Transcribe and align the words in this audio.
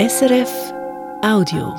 SRF 0.00 0.74
Audio. 1.22 1.72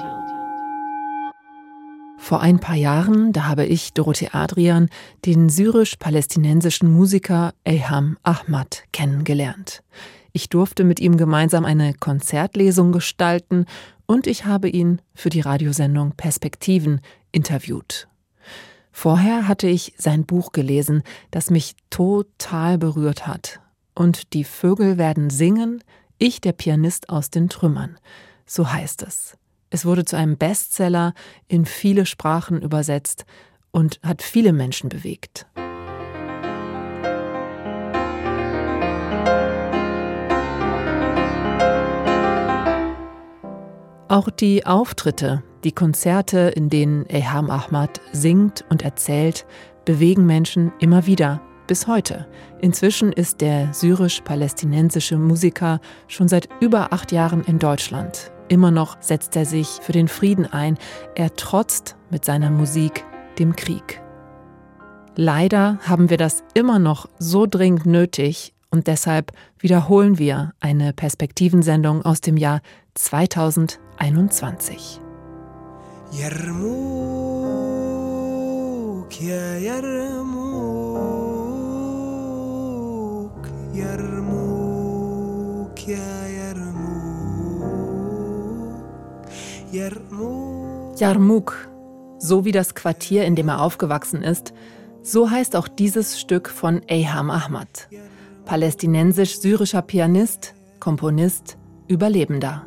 Vor 2.17 2.39
ein 2.39 2.59
paar 2.59 2.77
Jahren, 2.77 3.33
da 3.33 3.45
habe 3.45 3.65
ich, 3.65 3.91
Dorothee 3.91 4.29
Adrian, 4.31 4.87
den 5.25 5.49
syrisch-palästinensischen 5.49 6.89
Musiker 6.89 7.53
Eham 7.65 8.17
Ahmad 8.23 8.85
kennengelernt. 8.93 9.83
Ich 10.31 10.47
durfte 10.47 10.85
mit 10.85 11.01
ihm 11.01 11.17
gemeinsam 11.17 11.65
eine 11.65 11.93
Konzertlesung 11.93 12.93
gestalten 12.93 13.65
und 14.05 14.27
ich 14.27 14.45
habe 14.45 14.69
ihn 14.69 15.01
für 15.13 15.29
die 15.29 15.41
Radiosendung 15.41 16.13
Perspektiven 16.15 17.01
interviewt. 17.33 18.07
Vorher 18.93 19.49
hatte 19.49 19.67
ich 19.67 19.93
sein 19.97 20.25
Buch 20.25 20.53
gelesen, 20.53 21.03
das 21.31 21.49
mich 21.49 21.75
total 21.89 22.77
berührt 22.77 23.27
hat. 23.27 23.59
Und 23.93 24.31
die 24.31 24.45
Vögel 24.45 24.97
werden 24.97 25.29
singen, 25.29 25.83
ich 26.17 26.41
der 26.41 26.53
Pianist 26.53 27.09
aus 27.09 27.29
den 27.29 27.49
Trümmern. 27.49 27.97
So 28.45 28.71
heißt 28.71 29.03
es. 29.03 29.37
Es 29.69 29.85
wurde 29.85 30.05
zu 30.05 30.15
einem 30.15 30.37
Bestseller, 30.37 31.13
in 31.47 31.65
viele 31.65 32.05
Sprachen 32.05 32.61
übersetzt 32.61 33.25
und 33.71 33.99
hat 34.03 34.21
viele 34.21 34.53
Menschen 34.53 34.89
bewegt. 34.89 35.47
Auch 44.07 44.29
die 44.29 44.65
Auftritte, 44.65 45.43
die 45.63 45.73
Konzerte, 45.73 46.53
in 46.55 46.69
denen 46.69 47.05
Eham 47.07 47.49
Ahmad 47.49 47.99
singt 48.13 48.63
und 48.69 48.83
erzählt, 48.83 49.45
bewegen 49.83 50.25
Menschen 50.25 50.71
immer 50.79 51.05
wieder, 51.05 51.41
bis 51.67 51.87
heute. 51.87 52.27
Inzwischen 52.59 53.11
ist 53.11 53.41
der 53.41 53.73
syrisch-palästinensische 53.73 55.17
Musiker 55.17 55.79
schon 56.07 56.27
seit 56.27 56.49
über 56.61 56.93
acht 56.93 57.11
Jahren 57.11 57.43
in 57.43 57.59
Deutschland. 57.59 58.31
Immer 58.47 58.71
noch 58.71 58.97
setzt 59.01 59.35
er 59.35 59.45
sich 59.45 59.67
für 59.81 59.91
den 59.91 60.07
Frieden 60.07 60.45
ein. 60.45 60.77
Er 61.15 61.35
trotzt 61.35 61.95
mit 62.11 62.25
seiner 62.25 62.51
Musik 62.51 63.03
dem 63.39 63.55
Krieg. 63.55 64.01
Leider 65.15 65.79
haben 65.87 66.09
wir 66.09 66.17
das 66.17 66.43
immer 66.53 66.77
noch 66.77 67.07
so 67.19 67.45
dringend 67.45 67.85
nötig 67.85 68.53
und 68.69 68.87
deshalb 68.87 69.31
wiederholen 69.59 70.17
wir 70.17 70.51
eine 70.59 70.91
Perspektivensendung 70.91 72.03
aus 72.03 72.19
dem 72.19 72.35
Jahr 72.37 72.59
2021. 72.95 74.99
Yarmouk, 76.11 76.35
ya 79.21 79.57
Yarmouk, 79.57 80.04
Yarmouk, 90.97 91.69
so 92.17 92.45
wie 92.45 92.51
das 92.51 92.75
Quartier, 92.75 93.25
in 93.25 93.35
dem 93.35 93.49
er 93.49 93.61
aufgewachsen 93.61 94.23
ist, 94.23 94.53
so 95.01 95.29
heißt 95.29 95.55
auch 95.55 95.67
dieses 95.67 96.19
Stück 96.19 96.49
von 96.49 96.81
Eham 96.87 97.29
Ahmad, 97.29 97.89
palästinensisch-syrischer 98.45 99.81
Pianist, 99.81 100.53
Komponist, 100.79 101.57
Überlebender. 101.87 102.65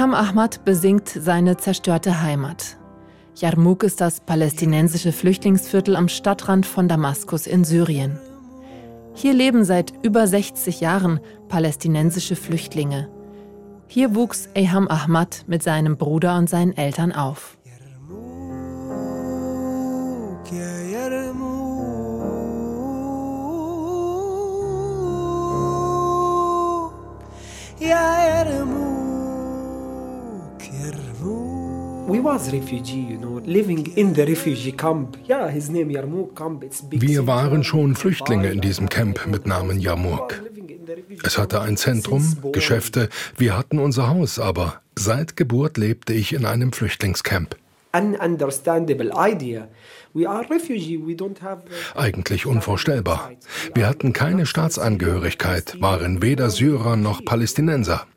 Eham 0.00 0.14
Ahmad 0.14 0.64
besingt 0.64 1.10
seine 1.10 1.58
zerstörte 1.58 2.22
Heimat. 2.22 2.78
Yarmouk 3.34 3.82
ist 3.82 4.00
das 4.00 4.20
palästinensische 4.20 5.12
Flüchtlingsviertel 5.12 5.94
am 5.94 6.08
Stadtrand 6.08 6.64
von 6.64 6.88
Damaskus 6.88 7.46
in 7.46 7.64
Syrien. 7.64 8.18
Hier 9.12 9.34
leben 9.34 9.62
seit 9.62 9.92
über 10.02 10.26
60 10.26 10.80
Jahren 10.80 11.20
palästinensische 11.50 12.34
Flüchtlinge. 12.34 13.10
Hier 13.88 14.14
wuchs 14.14 14.48
Eham 14.54 14.88
Ahmad 14.88 15.44
mit 15.46 15.62
seinem 15.62 15.98
Bruder 15.98 16.38
und 16.38 16.48
seinen 16.48 16.74
Eltern 16.74 17.12
auf. 17.12 17.58
Ja, 27.78 28.24
Yarmouk. 28.24 28.79
Wir 36.90 37.26
waren 37.26 37.62
schon 37.62 37.94
Flüchtlinge 37.94 38.50
in 38.50 38.60
diesem 38.60 38.88
Camp 38.88 39.26
mit 39.28 39.46
Namen 39.46 39.78
Yarmouk. 39.78 40.42
Es 41.22 41.38
hatte 41.38 41.60
ein 41.60 41.76
Zentrum, 41.76 42.36
Geschäfte, 42.50 43.10
wir 43.36 43.56
hatten 43.56 43.78
unser 43.78 44.08
Haus, 44.08 44.40
aber 44.40 44.80
seit 44.96 45.36
Geburt 45.36 45.76
lebte 45.76 46.12
ich 46.12 46.32
in 46.32 46.46
einem 46.46 46.72
Flüchtlingscamp. 46.72 47.54
Idea. 49.16 49.68
Eigentlich 51.94 52.46
unvorstellbar. 52.46 53.30
Wir 53.74 53.86
hatten 53.86 54.12
keine 54.12 54.46
Staatsangehörigkeit, 54.46 55.80
waren 55.80 56.22
weder 56.22 56.50
Syrer 56.50 56.96
noch 56.96 57.24
Palästinenser. 57.24 58.08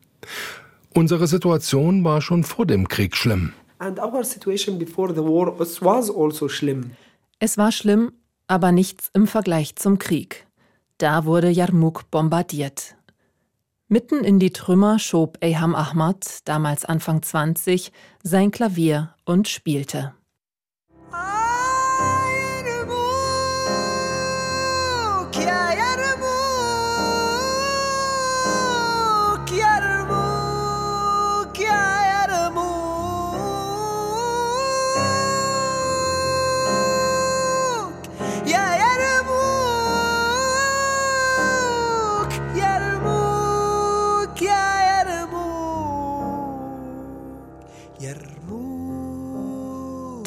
Unsere 0.96 1.28
Situation 1.28 2.04
war 2.04 2.22
schon 2.22 2.44
vor 2.44 2.66
dem 2.66 2.88
Krieg 2.88 3.16
schlimm. 3.16 3.54
And 3.84 4.00
our 4.00 4.24
situation 4.24 4.80
before 4.80 5.14
the 5.14 5.22
war 5.22 5.60
was 5.60 6.10
also 6.10 6.48
schlimm. 6.48 6.92
Es 7.40 7.58
war 7.58 7.74
schlimm, 7.74 8.14
aber 8.48 8.72
nichts 8.72 9.10
im 9.14 9.28
Vergleich 9.28 9.76
zum 9.76 10.00
Krieg. 10.00 10.48
Da 11.00 11.26
wurde 11.26 11.50
Yarmouk 11.50 12.10
bombardiert. 12.10 12.96
Mitten 13.90 14.24
in 14.24 14.40
die 14.40 14.54
Trümmer 14.54 15.00
schob 15.00 15.38
Eham 15.44 15.76
Ahmad, 15.76 16.40
damals 16.46 16.86
Anfang 16.86 17.22
20, 17.22 17.92
sein 18.24 18.52
Klavier 18.52 19.16
und 19.26 19.50
spielte. 19.50 20.14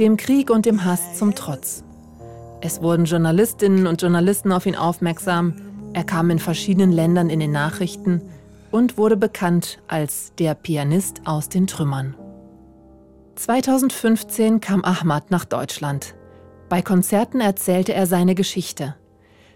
Dem 0.07 0.17
Krieg 0.17 0.51
und 0.51 0.67
dem 0.67 0.85
Hass 0.85 1.19
zum 1.19 1.35
Trotz. 1.35 1.83
Es 2.61 2.81
wurden 2.81 3.07
Journalistinnen 3.07 3.89
und 3.89 4.01
Journalisten 4.01 4.53
auf 4.53 4.65
ihn 4.65 4.77
aufmerksam, 4.77 5.55
er 5.95 6.05
kam 6.05 6.31
in 6.31 6.39
verschiedenen 6.39 6.93
Ländern 6.93 7.29
in 7.29 7.41
den 7.41 7.51
Nachrichten 7.51 8.23
und 8.71 8.99
wurde 8.99 9.17
bekannt 9.17 9.81
als 9.89 10.33
der 10.39 10.55
Pianist 10.55 11.23
aus 11.25 11.49
den 11.49 11.67
Trümmern. 11.67 12.15
2015 13.35 14.61
kam 14.61 14.85
Ahmad 14.85 15.33
nach 15.33 15.45
Deutschland. 15.45 16.15
Bei 16.69 16.83
Konzerten 16.83 17.41
erzählte 17.41 17.93
er 17.93 18.07
seine 18.07 18.37
Geschichte. 18.37 18.95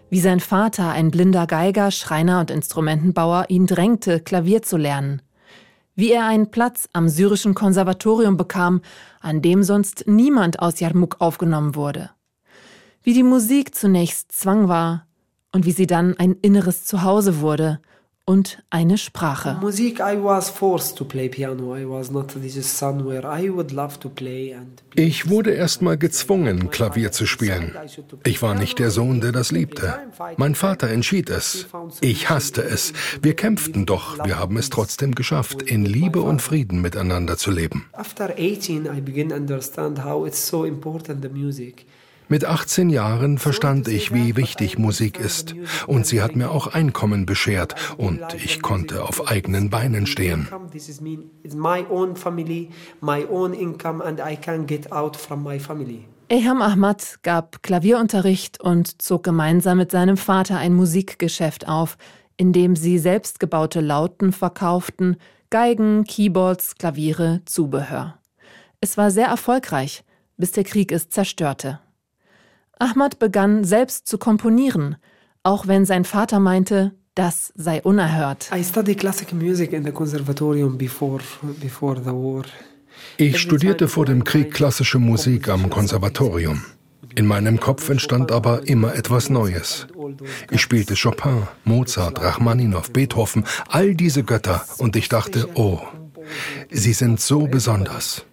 Wie 0.09 0.19
sein 0.19 0.41
Vater, 0.41 0.89
ein 0.89 1.11
blinder 1.11 1.47
Geiger, 1.47 1.91
Schreiner 1.91 2.41
und 2.41 2.51
Instrumentenbauer, 2.51 3.45
ihn 3.47 3.67
drängte, 3.67 4.19
Klavier 4.19 4.61
zu 4.63 4.75
lernen 4.75 5.21
wie 5.95 6.11
er 6.11 6.25
einen 6.25 6.51
Platz 6.51 6.87
am 6.93 7.09
syrischen 7.09 7.53
Konservatorium 7.53 8.37
bekam, 8.37 8.81
an 9.19 9.41
dem 9.41 9.63
sonst 9.63 10.05
niemand 10.07 10.59
aus 10.59 10.79
Yarmouk 10.79 11.17
aufgenommen 11.19 11.75
wurde. 11.75 12.11
Wie 13.03 13.13
die 13.13 13.23
Musik 13.23 13.75
zunächst 13.75 14.31
Zwang 14.31 14.67
war 14.67 15.07
und 15.51 15.65
wie 15.65 15.71
sie 15.71 15.87
dann 15.87 16.17
ein 16.17 16.35
inneres 16.41 16.85
Zuhause 16.85 17.41
wurde 17.41 17.79
und 18.25 18.63
eine 18.69 18.97
Sprache. 18.97 19.57
Musik, 19.61 19.99
I 19.99 20.15
was 20.21 20.49
forced 20.49 20.97
to 20.97 21.05
play 21.05 21.27
piano. 21.27 21.75
I 21.75 21.87
was 21.87 22.11
not 22.11 22.29
this 22.29 22.77
son 22.77 23.05
where 23.05 23.23
I 23.27 23.49
would 23.49 23.71
love 23.71 23.99
to 23.99 24.09
play 24.09 24.53
and 24.53 24.81
Ich 24.95 25.29
wurde 25.29 25.51
erstmal 25.51 25.97
gezwungen, 25.97 26.69
Klavier 26.69 27.11
zu 27.11 27.25
spielen. 27.25 27.75
Ich 28.23 28.41
war 28.41 28.55
nicht 28.55 28.79
der 28.79 28.91
Sohn, 28.91 29.21
der 29.21 29.31
das 29.31 29.51
liebte. 29.51 29.95
Mein 30.37 30.55
Vater 30.55 30.89
entschied 30.89 31.29
es. 31.29 31.67
Ich 32.01 32.29
hasste 32.29 32.61
es. 32.61 32.93
Wir 33.21 33.35
kämpften 33.35 33.85
doch. 33.85 34.23
Wir 34.23 34.37
haben 34.37 34.57
es 34.57 34.69
trotzdem 34.69 35.15
geschafft, 35.15 35.61
in 35.63 35.85
Liebe 35.85 36.21
und 36.21 36.41
Frieden 36.41 36.81
miteinander 36.81 37.37
zu 37.37 37.51
leben. 37.51 37.89
After 37.93 38.29
18 38.37 38.85
I 38.85 39.01
begin 39.01 39.31
understand 39.31 40.03
how 40.05 40.27
it's 40.27 40.47
so 40.47 40.65
important 40.65 41.23
the 41.23 41.29
music. 41.29 41.85
Mit 42.27 42.45
18 42.45 42.89
Jahren 42.89 43.37
verstand 43.37 43.87
ich, 43.87 44.13
wie 44.13 44.35
wichtig 44.35 44.77
Musik 44.77 45.19
ist. 45.19 45.55
Und 45.87 46.05
sie 46.05 46.21
hat 46.21 46.35
mir 46.35 46.51
auch 46.51 46.67
Einkommen 46.67 47.25
beschert 47.25 47.75
und 47.97 48.21
ich 48.35 48.61
konnte 48.61 49.03
auf 49.03 49.29
eigenen 49.29 49.69
Beinen 49.69 50.07
stehen. 50.07 50.47
Eham 56.29 56.61
Ahmad 56.61 57.19
gab 57.23 57.61
Klavierunterricht 57.61 58.61
und 58.61 59.01
zog 59.01 59.23
gemeinsam 59.23 59.77
mit 59.77 59.91
seinem 59.91 60.15
Vater 60.15 60.57
ein 60.57 60.73
Musikgeschäft 60.73 61.67
auf, 61.67 61.97
in 62.37 62.53
dem 62.53 62.77
sie 62.77 62.99
selbstgebaute 62.99 63.81
Lauten 63.81 64.31
verkauften, 64.31 65.17
Geigen, 65.49 66.05
Keyboards, 66.05 66.75
Klaviere, 66.75 67.41
Zubehör. 67.43 68.17
Es 68.79 68.95
war 68.95 69.11
sehr 69.11 69.27
erfolgreich, 69.27 70.05
bis 70.37 70.53
der 70.53 70.63
Krieg 70.63 70.93
es 70.93 71.09
zerstörte. 71.09 71.81
Ahmad 72.81 73.19
begann 73.19 73.63
selbst 73.63 74.07
zu 74.07 74.17
komponieren, 74.17 74.95
auch 75.43 75.67
wenn 75.67 75.85
sein 75.85 76.03
Vater 76.03 76.39
meinte, 76.39 76.93
das 77.13 77.53
sei 77.55 77.79
unerhört. 77.83 78.49
I 78.51 78.63
studied 78.63 78.97
classical 78.97 79.37
music 79.37 79.71
in 79.71 79.83
the 79.85 79.91
conservatorium 79.91 80.79
before, 80.79 81.21
before 81.61 82.01
the 82.01 82.09
war. 82.09 82.43
Ich 83.17 83.39
studierte 83.39 83.87
vor 83.87 84.05
dem 84.05 84.23
Krieg 84.23 84.51
klassische 84.51 84.97
Musik 84.97 85.47
am 85.47 85.69
Konservatorium. 85.69 86.63
In 87.13 87.27
meinem 87.27 87.59
Kopf 87.59 87.87
entstand 87.89 88.31
aber 88.31 88.67
immer 88.67 88.95
etwas 88.95 89.29
Neues. 89.29 89.85
Ich 90.49 90.61
spielte 90.61 90.95
Chopin, 90.95 91.47
Mozart, 91.65 92.19
Rachmaninow, 92.19 92.89
Beethoven, 92.91 93.43
all 93.69 93.93
diese 93.93 94.23
Götter 94.23 94.65
und 94.79 94.95
ich 94.95 95.07
dachte, 95.07 95.49
oh, 95.53 95.81
sie 96.71 96.93
sind 96.93 97.19
so 97.19 97.45
besonders. 97.45 98.25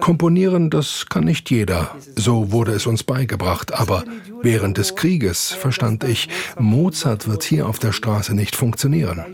Komponieren, 0.00 0.70
das 0.70 1.06
kann 1.08 1.24
nicht 1.24 1.50
jeder. 1.50 1.94
So 2.16 2.52
wurde 2.52 2.72
es 2.72 2.86
uns 2.86 3.02
beigebracht. 3.02 3.74
Aber 3.74 4.04
während 4.42 4.78
des 4.78 4.94
Krieges 4.94 5.50
verstand 5.50 6.04
ich, 6.04 6.28
Mozart 6.58 7.28
wird 7.28 7.42
hier 7.42 7.68
auf 7.68 7.78
der 7.78 7.92
Straße 7.92 8.34
nicht 8.34 8.56
funktionieren. 8.56 9.24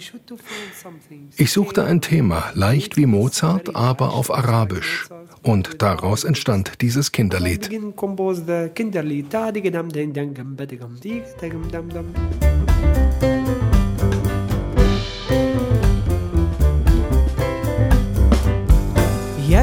Ich 1.37 1.53
suchte 1.53 1.85
ein 1.85 2.01
Thema, 2.01 2.51
leicht 2.55 2.97
wie 2.97 3.07
Mozart, 3.07 3.77
aber 3.77 4.13
auf 4.13 4.33
Arabisch. 4.33 5.09
Und 5.43 5.83
daraus 5.83 6.25
entstand 6.25 6.81
dieses 6.81 7.13
Kinderlied. 7.13 7.71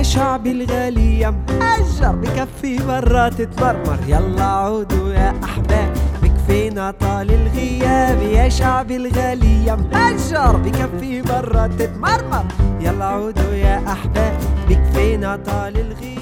يا 0.00 0.02
شعبي 0.02 0.50
الغالي 0.52 1.20
يا 1.20 1.30
مهجر 1.30 2.12
بكفي 2.16 2.78
مرة 2.86 3.28
تتمرمر 3.28 3.98
يلا 4.08 4.44
عودوا 4.44 5.12
يا 5.12 5.34
أحباب 5.44 5.92
بكفينا 6.22 6.90
طال 6.90 7.30
الغياب 7.30 8.22
يا 8.22 8.48
شعبي 8.48 8.96
الغالي 8.96 9.66
يا 9.66 9.74
مهجر 9.74 10.56
بكفي 10.56 11.22
مرة 11.22 11.66
تتمرمر 11.66 12.44
يلا 12.80 13.04
عودوا 13.04 13.52
يا 13.54 13.92
أحباب 13.92 14.38
بكفينا 14.68 15.36
طال 15.36 15.76
الغياب 15.80 16.16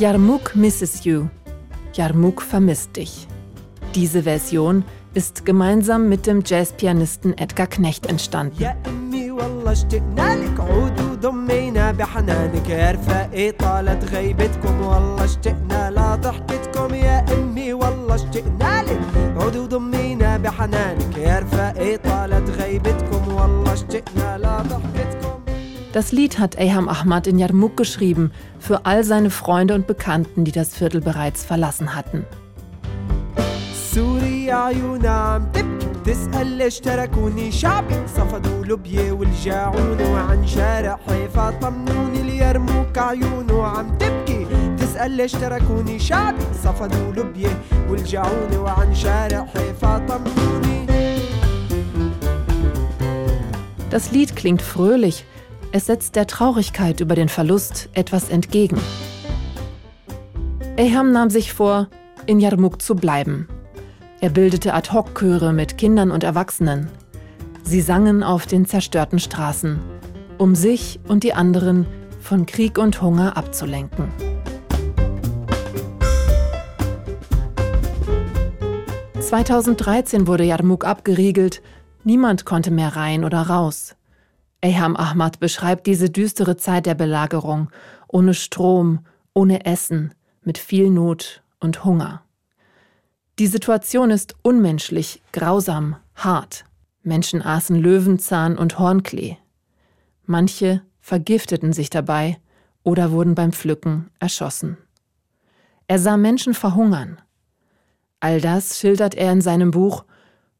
Yarmouk 0.00 0.54
misses 0.54 1.04
you. 1.04 1.28
Yarmouk 1.94 2.40
vermisst 2.40 2.96
dich. 2.96 3.26
Diese 3.94 4.22
Version 4.22 4.82
ist 5.12 5.44
gemeinsam 5.44 6.08
mit 6.08 6.26
dem 6.26 6.42
Jazzpianisten 6.46 7.36
Edgar 7.36 7.66
Knecht 7.66 8.06
entstanden. 8.06 8.62
يا 8.62 8.76
أمي 8.86 9.30
والله 9.30 9.72
اشتقنا 9.72 10.36
لك 10.36 10.60
عودوا 10.60 11.16
ضمينا 11.84 11.92
بحنانك 11.92 12.68
يا 12.68 12.90
رفاقي 12.90 13.52
طالت 13.52 14.04
غيبتكم 14.04 14.80
والله 14.80 15.24
اشتقنا 15.24 15.90
لضحكتكم 15.90 16.94
يا 16.94 17.24
أمي 17.34 17.72
والله 17.72 18.14
اشتقنا 18.14 18.82
لك 18.82 19.00
عودوا 19.36 19.66
ضمينا 19.66 20.36
بحنانك 20.36 21.18
يا 21.18 21.38
رفاقي 21.38 21.96
طالت 21.96 22.50
غيبتكم 22.50 23.34
والله 23.34 23.72
اشتقنا 23.72 24.38
لضحكتكم 24.38 25.30
Das 25.92 26.12
Lied 26.12 26.38
hat 26.38 26.54
Eham 26.56 26.88
Ahmad 26.88 27.26
in 27.26 27.38
Yarmouk 27.38 27.76
geschrieben, 27.76 28.30
für 28.58 28.86
all 28.86 29.02
seine 29.04 29.28
Freunde 29.28 29.74
und 29.74 29.86
Bekannten, 29.86 30.44
die 30.44 30.52
das 30.52 30.74
Viertel 30.74 31.00
bereits 31.00 31.44
verlassen 31.44 31.94
hatten. 31.94 32.24
سوريا 33.94 34.54
عيونا 34.54 35.10
عم 35.10 35.52
تبكي 35.52 35.73
بتسأل 36.04 36.46
ليش 36.46 36.80
تركوني 36.80 37.52
شعبي 37.52 37.94
صفدوا 38.16 38.64
لبية 38.64 39.12
والجاعون 39.12 40.00
وعن 40.00 40.46
شارع 40.46 40.98
حيفا 41.08 41.50
طمنوني 41.50 42.20
اليرموك 42.20 42.98
عيونه 42.98 43.62
عم 43.62 43.98
تبكي 43.98 44.46
تسأل 44.78 45.10
ليش 45.10 45.32
تركوني 45.32 45.98
شعبي 45.98 46.44
صفدوا 46.64 47.12
لبية 47.12 47.60
والجاعون 47.88 48.56
وعن 48.56 48.94
شارع 48.94 49.46
حيفا 49.54 49.98
طمنوني 49.98 50.80
Das 53.90 54.12
Lied 54.12 54.36
klingt 54.36 54.62
fröhlich, 54.62 55.24
es 55.72 55.86
setzt 55.86 56.14
der 56.14 56.28
Traurigkeit 56.28 57.00
über 57.00 57.16
den 57.16 57.28
Verlust 57.28 57.88
etwas 57.92 58.28
entgegen. 58.28 58.78
Eham 60.76 61.10
nahm 61.10 61.28
sich 61.28 61.52
vor, 61.52 61.88
in 62.26 62.38
Yarmouk 62.38 62.80
zu 62.80 62.94
bleiben. 62.94 63.48
er 64.25 64.31
bildete 64.31 64.73
Ad-Hoc-Chöre 64.73 65.53
mit 65.53 65.77
Kindern 65.77 66.09
und 66.09 66.23
Erwachsenen. 66.23 66.89
Sie 67.61 67.79
sangen 67.79 68.23
auf 68.23 68.47
den 68.47 68.65
zerstörten 68.65 69.19
Straßen, 69.19 69.79
um 70.39 70.55
sich 70.55 70.99
und 71.07 71.23
die 71.23 71.35
anderen 71.35 71.85
von 72.21 72.47
Krieg 72.47 72.79
und 72.79 73.03
Hunger 73.03 73.37
abzulenken. 73.37 74.11
...2013 79.19 80.25
wurde 80.25 80.43
Yarmouk 80.43 80.85
abgeriegelt, 80.85 81.61
niemand 82.03 82.45
konnte 82.45 82.71
mehr 82.71 82.95
rein 82.95 83.25
oder 83.25 83.43
raus. 83.43 83.95
Eham 84.59 84.95
Ahmad 84.95 85.39
beschreibt 85.39 85.85
diese 85.85 86.09
düstere 86.09 86.57
Zeit 86.57 86.87
der 86.87 86.95
Belagerung, 86.95 87.69
ohne 88.07 88.33
Strom, 88.33 89.05
ohne 89.35 89.67
Essen, 89.67 90.15
mit 90.41 90.57
viel 90.57 90.89
Not 90.89 91.43
und 91.59 91.85
Hunger. 91.85 92.24
Die 93.37 93.47
Situation 93.47 94.11
ist 94.11 94.35
unmenschlich, 94.43 95.21
grausam, 95.33 95.97
hart. 96.15 96.63
Menschen 97.03 97.41
aßen 97.41 97.75
Löwenzahn 97.75 98.57
und 98.57 98.79
Hornklee. 98.79 99.37
Manche 100.25 100.81
vergifteten 101.01 101.73
sich 101.73 101.89
dabei 101.89 102.37
oder 102.83 103.11
wurden 103.11 103.35
beim 103.35 103.51
Pflücken 103.51 104.09
erschossen. 104.19 104.77
Er 105.87 105.99
sah 105.99 106.15
Menschen 106.15 106.53
verhungern. 106.53 107.19
All 108.21 108.39
das 108.39 108.79
schildert 108.79 109.15
er 109.15 109.33
in 109.33 109.41
seinem 109.41 109.71
Buch 109.71 110.05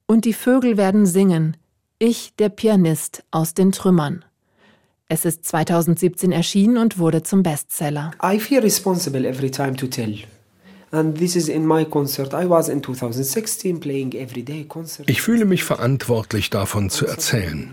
Und 0.06 0.25
die 0.25 0.33
Vögel 0.33 0.77
werden 0.77 1.06
singen, 1.06 1.57
ich, 1.98 2.36
der 2.36 2.50
Pianist 2.50 3.24
aus 3.32 3.53
den 3.53 3.72
Trümmern. 3.72 4.25
Es 5.08 5.24
ist 5.24 5.46
2017 5.46 6.32
erschienen 6.32 6.77
und 6.77 7.00
wurde 7.00 7.24
zum 7.24 7.41
Bestseller. 7.41 8.12
I 8.22 8.39
feel 8.39 8.60
responsible 8.60 9.25
every 9.27 9.50
time 9.50 9.75
to 9.77 9.88
tell. 9.88 10.20
Ich 15.08 15.22
fühle 15.22 15.46
mich 15.46 15.63
verantwortlich 15.63 16.50
davon 16.50 16.89
zu 16.89 17.06
erzählen. 17.06 17.72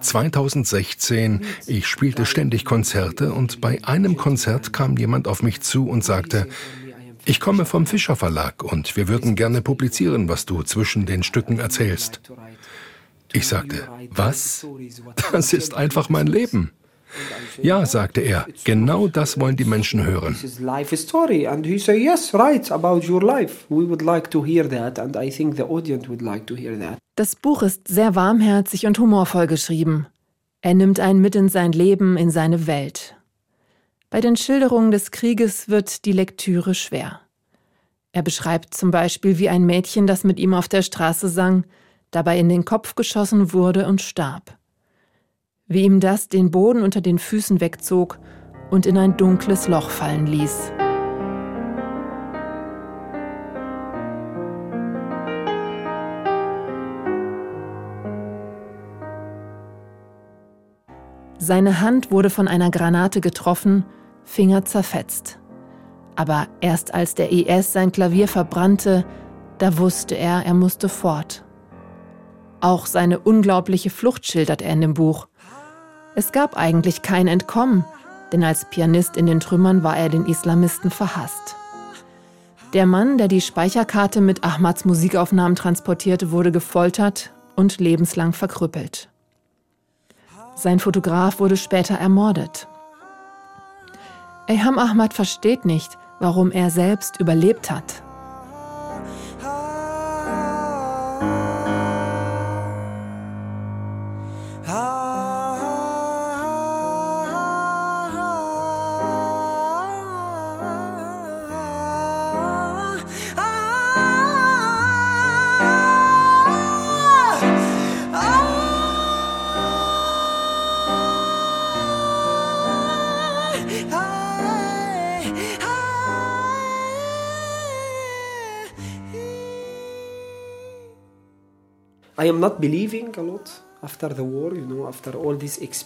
2016, 0.00 1.44
ich 1.66 1.86
spielte 1.86 2.26
ständig 2.26 2.64
Konzerte 2.64 3.32
und 3.32 3.60
bei 3.60 3.82
einem 3.84 4.16
Konzert 4.16 4.72
kam 4.72 4.96
jemand 4.96 5.26
auf 5.26 5.42
mich 5.42 5.60
zu 5.62 5.88
und 5.88 6.04
sagte, 6.04 6.46
ich 7.24 7.40
komme 7.40 7.64
vom 7.64 7.86
Fischer 7.86 8.14
Verlag 8.14 8.62
und 8.62 8.96
wir 8.96 9.08
würden 9.08 9.34
gerne 9.34 9.60
publizieren, 9.60 10.28
was 10.28 10.46
du 10.46 10.62
zwischen 10.62 11.06
den 11.06 11.22
Stücken 11.24 11.58
erzählst. 11.58 12.20
Ich 13.32 13.48
sagte, 13.48 13.88
was? 14.10 14.64
Das 15.32 15.52
ist 15.52 15.74
einfach 15.74 16.08
mein 16.08 16.28
Leben. 16.28 16.70
Ja, 17.62 17.86
sagte 17.86 18.20
er, 18.20 18.46
genau 18.64 19.08
das 19.08 19.40
wollen 19.40 19.56
die 19.56 19.64
Menschen 19.64 20.04
hören. 20.04 20.36
Das 27.16 27.36
Buch 27.36 27.62
ist 27.62 27.88
sehr 27.88 28.14
warmherzig 28.14 28.86
und 28.86 28.98
humorvoll 28.98 29.46
geschrieben. 29.46 30.06
Er 30.60 30.74
nimmt 30.74 31.00
einen 31.00 31.20
mit 31.20 31.34
in 31.36 31.48
sein 31.48 31.72
Leben, 31.72 32.16
in 32.16 32.30
seine 32.30 32.66
Welt. 32.66 33.16
Bei 34.10 34.20
den 34.20 34.36
Schilderungen 34.36 34.90
des 34.90 35.10
Krieges 35.10 35.68
wird 35.68 36.04
die 36.04 36.12
Lektüre 36.12 36.74
schwer. 36.74 37.20
Er 38.12 38.22
beschreibt 38.22 38.72
zum 38.74 38.90
Beispiel, 38.90 39.38
wie 39.38 39.48
ein 39.48 39.66
Mädchen, 39.66 40.06
das 40.06 40.24
mit 40.24 40.38
ihm 40.38 40.54
auf 40.54 40.68
der 40.68 40.82
Straße 40.82 41.28
sang, 41.28 41.64
dabei 42.10 42.38
in 42.38 42.48
den 42.48 42.64
Kopf 42.64 42.94
geschossen 42.94 43.52
wurde 43.52 43.86
und 43.86 44.00
starb. 44.00 44.55
Wie 45.68 45.82
ihm 45.82 45.98
das 45.98 46.28
den 46.28 46.52
Boden 46.52 46.82
unter 46.82 47.00
den 47.00 47.18
Füßen 47.18 47.60
wegzog 47.60 48.20
und 48.70 48.86
in 48.86 48.96
ein 48.96 49.16
dunkles 49.16 49.66
Loch 49.66 49.90
fallen 49.90 50.26
ließ. 50.26 50.72
Seine 61.38 61.80
Hand 61.80 62.12
wurde 62.12 62.30
von 62.30 62.46
einer 62.46 62.70
Granate 62.70 63.20
getroffen, 63.20 63.84
Finger 64.22 64.64
zerfetzt. 64.64 65.40
Aber 66.14 66.46
erst 66.60 66.94
als 66.94 67.14
der 67.14 67.32
IS 67.32 67.72
sein 67.72 67.90
Klavier 67.90 68.28
verbrannte, 68.28 69.04
da 69.58 69.78
wusste 69.78 70.16
er, 70.16 70.44
er 70.46 70.54
musste 70.54 70.88
fort. 70.88 71.44
Auch 72.60 72.86
seine 72.86 73.18
unglaubliche 73.18 73.90
Flucht 73.90 74.26
schildert 74.26 74.62
er 74.62 74.72
in 74.72 74.80
dem 74.80 74.94
Buch. 74.94 75.28
Es 76.16 76.32
gab 76.32 76.56
eigentlich 76.56 77.02
kein 77.02 77.28
Entkommen, 77.28 77.84
denn 78.32 78.42
als 78.42 78.64
Pianist 78.70 79.18
in 79.18 79.26
den 79.26 79.38
Trümmern 79.38 79.82
war 79.82 79.98
er 79.98 80.08
den 80.08 80.24
Islamisten 80.24 80.90
verhasst. 80.90 81.56
Der 82.72 82.86
Mann, 82.86 83.18
der 83.18 83.28
die 83.28 83.42
Speicherkarte 83.42 84.22
mit 84.22 84.42
Ahmads 84.42 84.86
Musikaufnahmen 84.86 85.56
transportierte, 85.56 86.30
wurde 86.30 86.52
gefoltert 86.52 87.34
und 87.54 87.78
lebenslang 87.80 88.32
verkrüppelt. 88.32 89.10
Sein 90.54 90.78
Fotograf 90.78 91.38
wurde 91.38 91.58
später 91.58 91.96
ermordet. 91.96 92.66
Eham 94.48 94.78
Ahmad 94.78 95.12
versteht 95.12 95.66
nicht, 95.66 95.98
warum 96.18 96.50
er 96.50 96.70
selbst 96.70 97.20
überlebt 97.20 97.70
hat. 97.70 98.02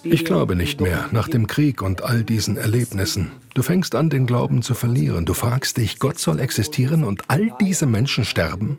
Ich 0.04 0.25
glaube 0.25 0.56
nicht 0.56 0.80
mehr 0.80 1.09
nach 1.12 1.28
dem 1.28 1.47
Krieg 1.47 1.82
und 1.82 2.02
all 2.02 2.25
diesen 2.25 2.56
Erlebnissen. 2.56 3.32
Du 3.54 3.62
fängst 3.62 3.94
an, 3.94 4.11
den 4.11 4.26
Glauben 4.26 4.62
zu 4.62 4.75
verlieren. 4.75 5.26
Du 5.26 5.35
fragst 5.35 5.76
dich, 5.76 5.99
Gott 5.99 6.18
soll 6.18 6.40
existieren 6.40 7.04
und 7.04 7.25
all 7.28 7.52
diese 7.61 7.87
Menschen 7.87 8.25
sterben? 8.25 8.78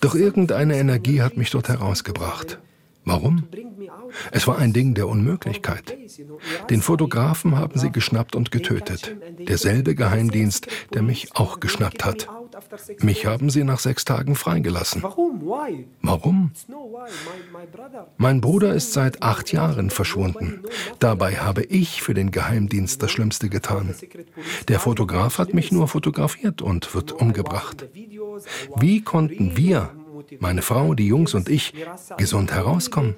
Doch 0.00 0.14
irgendeine 0.14 0.76
Energie 0.76 1.20
hat 1.22 1.36
mich 1.36 1.50
dort 1.50 1.68
herausgebracht. 1.68 2.58
Warum? 3.04 3.44
Es 4.30 4.46
war 4.46 4.58
ein 4.58 4.72
Ding 4.72 4.94
der 4.94 5.08
Unmöglichkeit. 5.08 5.96
Den 6.70 6.80
Fotografen 6.80 7.56
haben 7.56 7.78
sie 7.78 7.90
geschnappt 7.90 8.34
und 8.34 8.50
getötet. 8.50 9.14
Derselbe 9.38 9.94
Geheimdienst, 9.94 10.68
der 10.94 11.02
mich 11.02 11.36
auch 11.36 11.60
geschnappt 11.60 12.04
hat. 12.04 12.28
Mich 13.00 13.26
haben 13.26 13.50
sie 13.50 13.64
nach 13.64 13.78
sechs 13.78 14.04
Tagen 14.04 14.34
freigelassen. 14.34 15.02
Warum? 16.02 16.52
Mein 18.16 18.40
Bruder 18.40 18.74
ist 18.74 18.92
seit 18.92 19.22
acht 19.22 19.52
Jahren 19.52 19.90
verschwunden. 19.90 20.62
Dabei 20.98 21.36
habe 21.36 21.62
ich 21.62 22.02
für 22.02 22.14
den 22.14 22.30
Geheimdienst 22.30 23.02
das 23.02 23.10
Schlimmste 23.10 23.48
getan. 23.48 23.94
Der 24.68 24.80
Fotograf 24.80 25.38
hat 25.38 25.54
mich 25.54 25.72
nur 25.72 25.88
fotografiert 25.88 26.62
und 26.62 26.94
wird 26.94 27.12
umgebracht. 27.12 27.86
Wie 28.76 29.02
konnten 29.02 29.56
wir 29.56 29.90
meine 30.40 30.62
Frau, 30.62 30.94
die 30.94 31.06
Jungs 31.06 31.34
und 31.34 31.48
ich 31.48 31.74
gesund 32.16 32.52
herauskommen. 32.52 33.16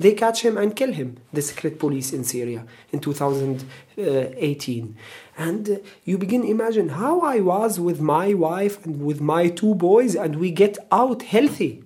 They 0.00 0.14
catch 0.14 0.40
him 0.40 0.56
and 0.56 0.76
kill 0.76 0.94
him, 0.94 1.16
the 1.32 1.42
secret 1.42 1.78
police 1.78 2.12
in 2.12 2.24
Syria 2.24 2.64
in 2.92 3.02
2018. 3.02 4.96
And 5.38 5.68
uh, 5.68 5.76
you 6.04 6.18
begin 6.18 6.42
imagine 6.42 6.98
how 6.98 7.20
I 7.22 7.40
was 7.40 7.78
with 7.78 8.00
my 8.00 8.34
wife 8.34 8.84
and 8.84 9.00
with 9.00 9.20
my 9.20 9.48
two 9.48 9.74
boys 9.74 10.16
and 10.16 10.36
we 10.40 10.50
get 10.50 10.78
out 10.90 11.22
healthy. 11.22 11.84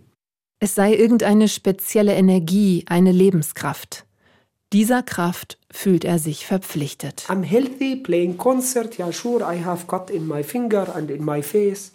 Es 0.58 0.76
sei 0.76 0.94
irgendeine 0.94 1.48
spezielle 1.48 2.14
Energie, 2.14 2.84
eine 2.86 3.12
Lebenskraft. 3.12 4.06
Dieser 4.72 5.02
Kraft 5.02 5.58
fühlt 5.70 6.04
er 6.04 6.18
sich 6.18 6.46
verpflichtet. 6.46 7.26
I'm 7.28 7.42
healthy, 7.42 7.96
playing 7.96 8.38
concert, 8.38 8.98
yeah 8.98 9.12
sure, 9.12 9.42
I 9.42 9.62
have 9.62 9.86
cut 9.86 10.08
in 10.08 10.26
my 10.26 10.42
finger 10.42 10.94
and 10.94 11.10
in 11.10 11.24
my 11.24 11.42
face. 11.42 11.92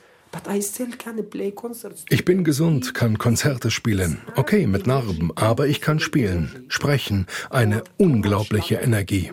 Ich 2.09 2.25
bin 2.25 2.43
gesund, 2.43 2.93
kann 2.93 3.17
Konzerte 3.17 3.71
spielen. 3.71 4.21
Okay, 4.35 4.67
mit 4.67 4.87
Narben, 4.87 5.31
aber 5.35 5.67
ich 5.67 5.81
kann 5.81 5.99
spielen, 5.99 6.65
sprechen. 6.67 7.27
Eine 7.49 7.83
unglaubliche 7.97 8.75
Energie. 8.75 9.31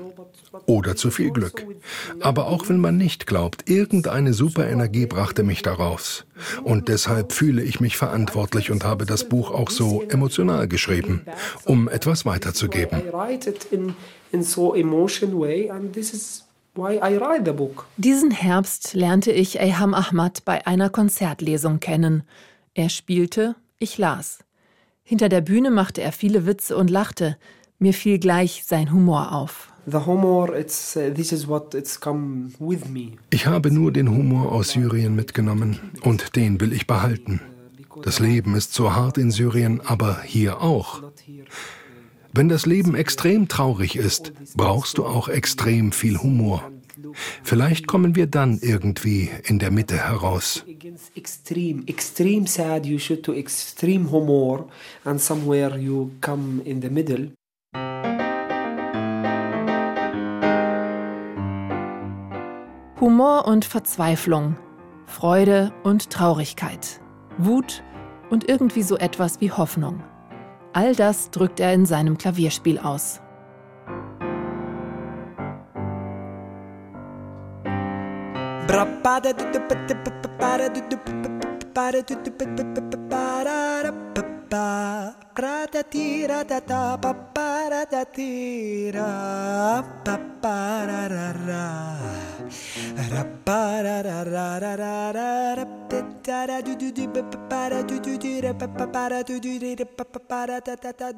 Oder 0.66 0.97
zu 0.97 1.11
viel 1.11 1.30
Glück. 1.30 1.66
Aber 2.21 2.47
auch 2.47 2.68
wenn 2.68 2.80
man 2.80 2.97
nicht 2.97 3.26
glaubt, 3.26 3.68
irgendeine 3.68 4.33
Superenergie 4.33 5.06
brachte 5.06 5.42
mich 5.42 5.62
daraus. 5.62 6.25
Und 6.62 6.88
deshalb 6.88 7.33
fühle 7.33 7.62
ich 7.62 7.80
mich 7.80 7.97
verantwortlich 7.97 8.71
und 8.71 8.85
habe 8.85 9.04
das 9.04 9.28
Buch 9.28 9.50
auch 9.50 9.71
so 9.71 10.02
emotional 10.09 10.68
geschrieben, 10.68 11.23
um 11.64 11.88
etwas 11.88 12.25
weiterzugeben. 12.25 13.02
diesen 17.97 18.30
Herbst 18.30 18.94
lernte 18.94 19.33
ich 19.33 19.61
Eham 19.61 19.94
Ahmad 19.94 20.44
bei 20.44 20.66
einer 20.66 20.90
Konzertlesung 20.90 21.78
kennen. 21.78 22.25
Er 22.75 22.88
spielte, 22.88 23.54
ich 23.78 23.99
las. 23.99 24.40
Hinter 25.04 25.28
der 25.28 25.42
Bühne 25.42 25.71
machte 25.71 26.00
er 26.00 26.12
viele 26.12 26.47
Witze 26.47 26.76
und 26.76 26.90
lachte. 26.90 27.37
Mir 27.78 27.92
fiel 27.92 28.18
gleich 28.18 28.64
sein 28.64 28.90
Humor 28.90 29.33
auf. 29.33 29.74
Ich 29.87 29.95
habe 33.47 33.71
nur 33.71 33.93
den 33.93 34.11
Humor 34.11 34.53
aus 34.53 34.71
Syrien 34.71 35.14
mitgenommen 35.14 35.79
und 36.03 36.37
den 36.37 36.61
will 36.61 36.73
ich 36.73 36.87
behalten. 36.87 37.41
Das 38.03 38.19
Leben 38.19 38.55
ist 38.55 38.75
so 38.75 38.95
hart 38.95 39.19
in 39.19 39.31
Syrien, 39.31 39.81
aber 39.81 40.23
hier 40.23 40.61
auch. 40.61 41.03
Wenn 42.33 42.49
das 42.49 42.67
Leben 42.67 42.95
extrem 42.95 43.47
traurig 43.47 43.97
ist, 43.97 44.33
brauchst 44.57 44.99
du 44.99 45.07
auch 45.07 45.29
extrem 45.29 45.93
viel 45.93 46.19
Humor. 46.19 46.71
Vielleicht 47.43 47.87
kommen 47.87 48.17
wir 48.17 48.26
dann 48.26 48.59
irgendwie 48.61 49.31
in 49.45 49.59
der 49.59 49.71
Mitte 49.71 49.97
heraus. 49.97 50.64
Extrem, 51.14 51.87
extrem 51.87 52.47
sad, 52.47 52.87
you 52.87 52.99
should 52.99 53.23
to 53.23 53.33
extreme 53.33 54.11
humor 54.11 54.69
and 55.05 55.21
somewhere 55.21 55.79
you 55.79 56.11
come 56.21 56.62
in 56.64 56.83
the 56.83 56.91
middle. 56.91 57.31
Humor 63.01 63.49
und 63.49 63.65
Verzweiflung, 63.65 64.57
Freude 65.07 65.73
und 65.83 66.11
Traurigkeit, 66.11 67.01
Wut 67.39 67.83
und 68.31 68.49
irgendwie 68.49 68.85
so 68.85 68.97
etwas 68.97 69.41
wie 69.41 69.51
Hoffnung. 69.51 70.05
All 70.73 70.95
das 70.95 71.31
drückt 71.31 71.59
er 71.59 71.75
in 71.75 71.87
seinem 71.87 72.19
Klavierspiel 72.19 72.79
aus. 72.79 73.21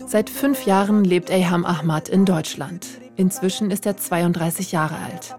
Seit 0.06 0.30
fünf 0.30 0.66
Jahren 0.66 1.04
lebt 1.04 1.30
Eham 1.30 1.64
Ahmad 1.66 2.08
in 2.08 2.24
Deutschland. 2.24 2.86
Inzwischen 3.16 3.70
ist 3.70 3.86
er 3.86 3.96
32 3.96 4.72
Jahre 4.72 4.96
alt. 4.96 5.36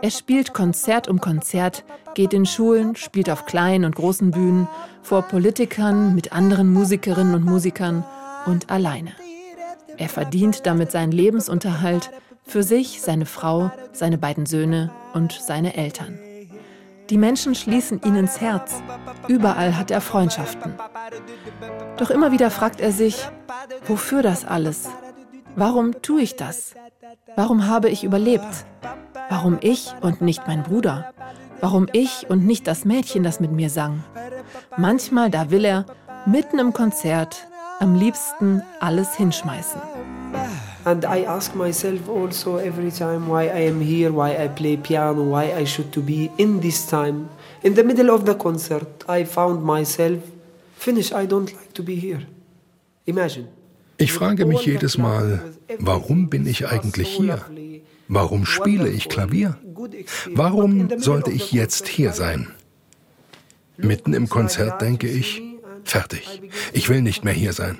Er 0.00 0.10
spielt 0.10 0.52
Konzert 0.54 1.08
um 1.08 1.20
Konzert, 1.20 1.84
geht 2.14 2.34
in 2.34 2.46
Schulen, 2.46 2.96
spielt 2.96 3.30
auf 3.30 3.46
kleinen 3.46 3.84
und 3.84 3.96
großen 3.96 4.30
Bühnen, 4.30 4.68
vor 5.02 5.22
Politikern, 5.22 6.14
mit 6.14 6.32
anderen 6.32 6.72
Musikerinnen 6.72 7.34
und 7.34 7.44
Musikern 7.44 8.04
und 8.46 8.70
alleine. 8.70 9.12
Er 9.96 10.08
verdient 10.08 10.66
damit 10.66 10.90
seinen 10.90 11.12
Lebensunterhalt 11.12 12.10
für 12.44 12.62
sich, 12.62 13.00
seine 13.00 13.26
Frau, 13.26 13.70
seine 13.92 14.18
beiden 14.18 14.46
Söhne 14.46 14.90
und 15.12 15.32
seine 15.32 15.76
Eltern. 15.76 16.18
Die 17.10 17.18
Menschen 17.18 17.54
schließen 17.54 18.00
ihn 18.02 18.14
ins 18.16 18.40
Herz. 18.40 18.82
Überall 19.28 19.76
hat 19.76 19.90
er 19.90 20.00
Freundschaften. 20.00 20.74
Doch 21.98 22.10
immer 22.10 22.32
wieder 22.32 22.50
fragt 22.50 22.80
er 22.80 22.92
sich, 22.92 23.28
wofür 23.86 24.22
das 24.22 24.44
alles? 24.44 24.88
Warum 25.54 26.00
tue 26.02 26.22
ich 26.22 26.36
das? 26.36 26.74
Warum 27.36 27.66
habe 27.66 27.90
ich 27.90 28.04
überlebt? 28.04 28.64
Warum 29.30 29.58
ich 29.60 29.92
und 30.00 30.20
nicht 30.20 30.46
mein 30.46 30.62
Bruder? 30.62 31.12
Warum 31.60 31.86
ich 31.92 32.26
und 32.28 32.44
nicht 32.44 32.66
das 32.66 32.84
Mädchen, 32.84 33.22
das 33.22 33.40
mit 33.40 33.52
mir 33.52 33.70
sang? 33.70 34.04
Manchmal, 34.76 35.30
da 35.30 35.50
will 35.50 35.64
er, 35.64 35.86
mitten 36.26 36.58
im 36.58 36.72
Konzert, 36.72 37.46
am 37.80 37.94
liebsten 37.94 38.62
alles 38.80 39.14
hinschmeißen. 39.14 39.80
And 40.84 41.04
I 41.04 41.26
ask 41.26 41.54
myself 41.54 42.08
also 42.08 42.58
every 42.58 42.90
time 42.90 43.26
why 43.28 43.44
I 43.44 43.68
am 43.68 43.80
here, 43.80 44.10
why 44.12 44.32
I 44.32 44.48
play 44.48 44.76
piano, 44.76 45.22
why 45.22 45.50
I 45.58 45.64
should 45.64 45.90
to 45.92 46.02
be 46.02 46.30
in 46.36 46.60
this 46.60 46.86
time. 46.86 47.28
In 47.62 47.74
the 47.74 47.82
middle 47.82 48.10
of 48.10 48.26
the 48.26 48.34
concert, 48.34 49.04
I 49.08 49.24
found 49.24 49.64
myself 49.64 50.18
finish. 50.76 51.12
I 51.12 51.26
don't 51.26 51.50
like 51.50 51.72
to 51.72 51.82
be 51.82 51.94
here. 51.94 52.26
Imagine. 53.06 53.48
Ich 53.96 54.12
frage 54.12 54.44
mich 54.44 54.66
jedes 54.66 54.98
Mal, 54.98 55.40
warum 55.78 56.28
bin 56.28 56.46
ich 56.46 56.66
eigentlich 56.66 57.08
hier? 57.08 57.40
Warum 58.08 58.46
spiele 58.46 58.88
ich 58.88 59.08
Klavier? 59.08 59.58
Warum 60.30 60.90
sollte 60.98 61.30
ich 61.30 61.52
jetzt 61.52 61.88
hier 61.88 62.12
sein? 62.12 62.48
Mitten 63.76 64.14
im 64.14 64.28
Konzert 64.28 64.80
denke 64.80 65.08
ich, 65.08 65.42
fertig, 65.84 66.42
ich 66.72 66.88
will 66.88 67.02
nicht 67.02 67.24
mehr 67.24 67.34
hier 67.34 67.52
sein 67.52 67.78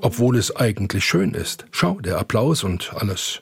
obwohl 0.00 0.36
es 0.36 0.54
eigentlich 0.54 1.04
schön 1.04 1.34
ist. 1.34 1.66
Schau, 1.70 2.00
der 2.00 2.18
Applaus 2.18 2.64
und 2.64 2.92
alles. 2.94 3.40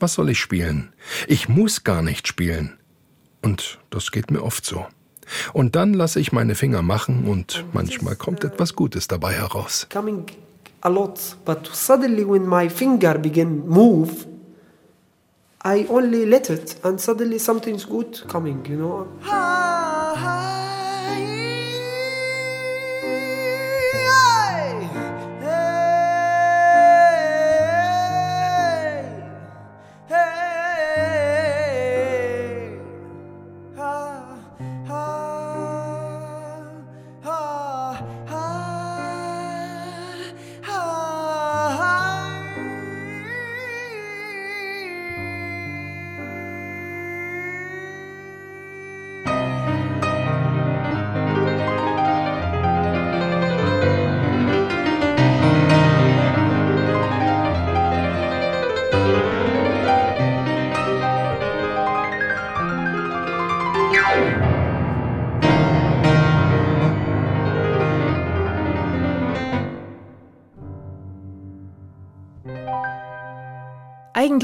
Was 0.00 0.14
soll 0.14 0.30
ich 0.30 0.38
spielen? 0.38 0.92
Ich 1.28 1.48
muss 1.48 1.84
gar 1.84 2.02
nicht 2.02 2.28
spielen. 2.28 2.78
Und 3.42 3.78
das 3.90 4.10
geht 4.10 4.30
mir 4.30 4.42
oft 4.42 4.64
so. 4.64 4.86
Und 5.52 5.74
dann 5.74 5.94
lasse 5.94 6.20
ich 6.20 6.32
meine 6.32 6.54
Finger 6.54 6.82
machen 6.82 7.24
und 7.26 7.64
manchmal 7.72 8.16
kommt 8.16 8.44
etwas 8.44 8.74
Gutes 8.74 9.08
dabei 9.08 9.32
heraus. 9.32 9.86
Coming 9.90 10.26
a 10.82 10.88
lot, 10.88 11.18
but 11.46 11.70
suddenly 11.72 12.28
when 12.28 12.46
my 12.46 12.68
finger 12.68 13.16
begin 13.18 13.66
move, 13.66 14.26
I 15.66 15.86
only 15.88 16.26
let 16.26 16.50
it 16.50 16.76
and 16.84 17.00
suddenly 17.00 17.38
something's 17.38 17.86
good 17.86 18.20
coming, 18.28 18.66
you 18.66 18.76
know. 18.76 20.53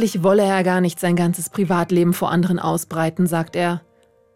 Eigentlich 0.00 0.22
wolle 0.22 0.44
er 0.44 0.64
gar 0.64 0.80
nicht 0.80 0.98
sein 0.98 1.14
ganzes 1.14 1.50
Privatleben 1.50 2.14
vor 2.14 2.30
anderen 2.30 2.58
ausbreiten, 2.58 3.26
sagt 3.26 3.54
er. 3.54 3.82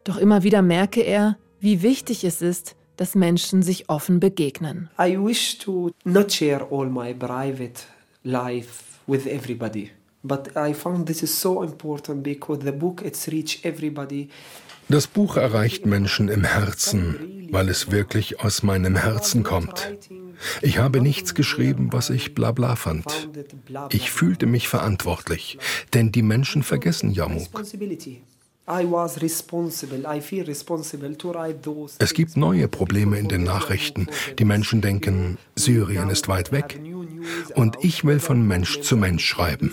Doch 0.04 0.18
immer 0.18 0.42
wieder 0.42 0.60
merke 0.60 1.00
er, 1.00 1.38
wie 1.58 1.80
wichtig 1.80 2.22
es 2.24 2.42
ist, 2.42 2.76
dass 2.98 3.14
Menschen 3.14 3.62
sich 3.62 3.88
offen 3.88 4.20
begegnen. 4.20 4.90
I 5.00 5.16
wish 5.16 5.56
to 5.60 5.90
not 6.04 6.30
share 6.30 6.66
all 6.70 6.90
my 6.90 7.14
private 7.14 7.80
life 8.24 9.00
with 9.06 9.26
everybody. 9.26 9.90
But 10.24 10.56
I 10.56 10.72
found 10.72 11.06
this 11.06 11.22
is 11.22 11.38
so 11.38 11.62
important 11.62 12.22
because 12.22 12.64
the 12.64 12.72
book 12.72 13.02
it's 13.04 13.28
reach 13.28 13.60
everybody. 13.62 14.30
Das 14.88 15.06
Buch 15.06 15.36
erreicht 15.36 15.86
Menschen 15.86 16.28
im 16.28 16.44
Herzen, 16.44 17.48
weil 17.50 17.68
es 17.68 17.90
wirklich 17.90 18.40
aus 18.40 18.62
meinem 18.62 18.96
Herzen 18.96 19.42
kommt. 19.42 19.92
Ich 20.62 20.78
habe 20.78 21.00
nichts 21.00 21.34
geschrieben, 21.34 21.92
was 21.92 22.10
ich 22.10 22.34
bla 22.34 22.52
bla 22.52 22.74
fand. 22.74 23.28
Ich 23.90 24.10
fühlte 24.10 24.46
mich 24.46 24.68
verantwortlich, 24.68 25.58
denn 25.92 26.10
die 26.10 26.22
Menschen 26.22 26.62
vergessen 26.62 27.10
Yamuk. 27.10 27.48
Es 31.98 32.14
gibt 32.14 32.36
neue 32.36 32.68
Probleme 32.68 33.18
in 33.18 33.28
den 33.28 33.42
Nachrichten. 33.42 34.06
Die 34.38 34.44
Menschen 34.46 34.80
denken, 34.80 35.36
Syrien 35.54 36.08
ist 36.08 36.28
weit 36.28 36.50
weg. 36.50 36.80
Und 37.54 37.76
ich 37.82 38.04
will 38.04 38.20
von 38.20 38.46
Mensch 38.46 38.80
zu 38.80 38.96
Mensch 38.96 39.24
schreiben. 39.24 39.70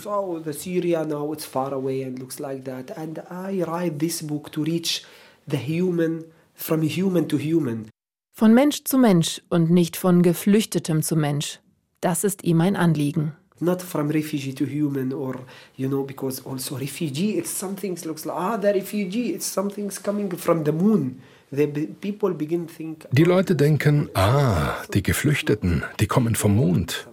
Von 8.34 8.54
Mensch 8.54 8.84
zu 8.84 8.98
Mensch 8.98 9.42
und 9.48 9.70
nicht 9.70 9.96
von 9.96 10.22
Geflüchtetem 10.22 11.02
zu 11.02 11.16
Mensch. 11.16 11.60
Das 12.00 12.24
ist 12.24 12.44
ihm 12.44 12.60
ein 12.60 12.76
Anliegen 12.76 13.32
not 13.60 13.80
from 13.80 14.10
refugee 14.10 14.52
to 14.52 14.66
human 14.66 15.12
or 15.12 15.36
you 15.76 15.86
know 15.86 16.02
because 16.02 16.42
also 16.44 16.74
refugee 16.74 17.38
it's 17.38 17.48
something 17.48 17.96
looks 18.04 18.24
like 18.24 18.36
ah 18.36 18.58
the 18.60 18.72
refugee 18.72 19.32
it's 19.32 19.46
something's 19.46 20.02
coming 20.02 20.28
from 20.36 20.64
the 20.64 20.72
moon 20.72 21.20
die 21.54 23.24
Leute 23.24 23.56
denken, 23.56 24.08
ah, 24.14 24.74
die 24.94 25.02
Geflüchteten, 25.02 25.84
die 26.00 26.06
kommen 26.06 26.34
vom 26.34 26.56
Mond. 26.56 27.06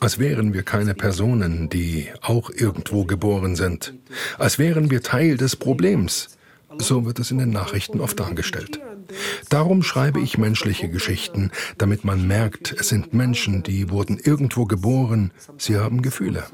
Als 0.00 0.18
wären 0.18 0.52
wir 0.52 0.62
keine 0.62 0.94
Personen, 0.94 1.68
die 1.68 2.08
auch 2.20 2.50
irgendwo 2.50 3.04
geboren 3.04 3.56
sind. 3.56 3.94
Als 4.38 4.58
wären 4.58 4.90
wir 4.90 5.02
Teil 5.02 5.36
des 5.36 5.56
Problems. 5.56 6.36
So 6.78 7.04
wird 7.04 7.18
es 7.20 7.30
in 7.30 7.38
den 7.38 7.50
Nachrichten 7.50 8.00
oft 8.00 8.18
dargestellt. 8.18 8.80
Darum 9.48 9.82
schreibe 9.82 10.20
ich 10.20 10.38
menschliche 10.38 10.88
Geschichten, 10.88 11.50
damit 11.78 12.04
man 12.04 12.26
merkt, 12.26 12.74
es 12.78 12.88
sind 12.88 13.14
Menschen, 13.14 13.62
die 13.62 13.90
wurden 13.90 14.18
irgendwo 14.18 14.64
geboren, 14.64 15.30
sie 15.58 15.76
haben 15.76 16.02
Gefühle. 16.02 16.44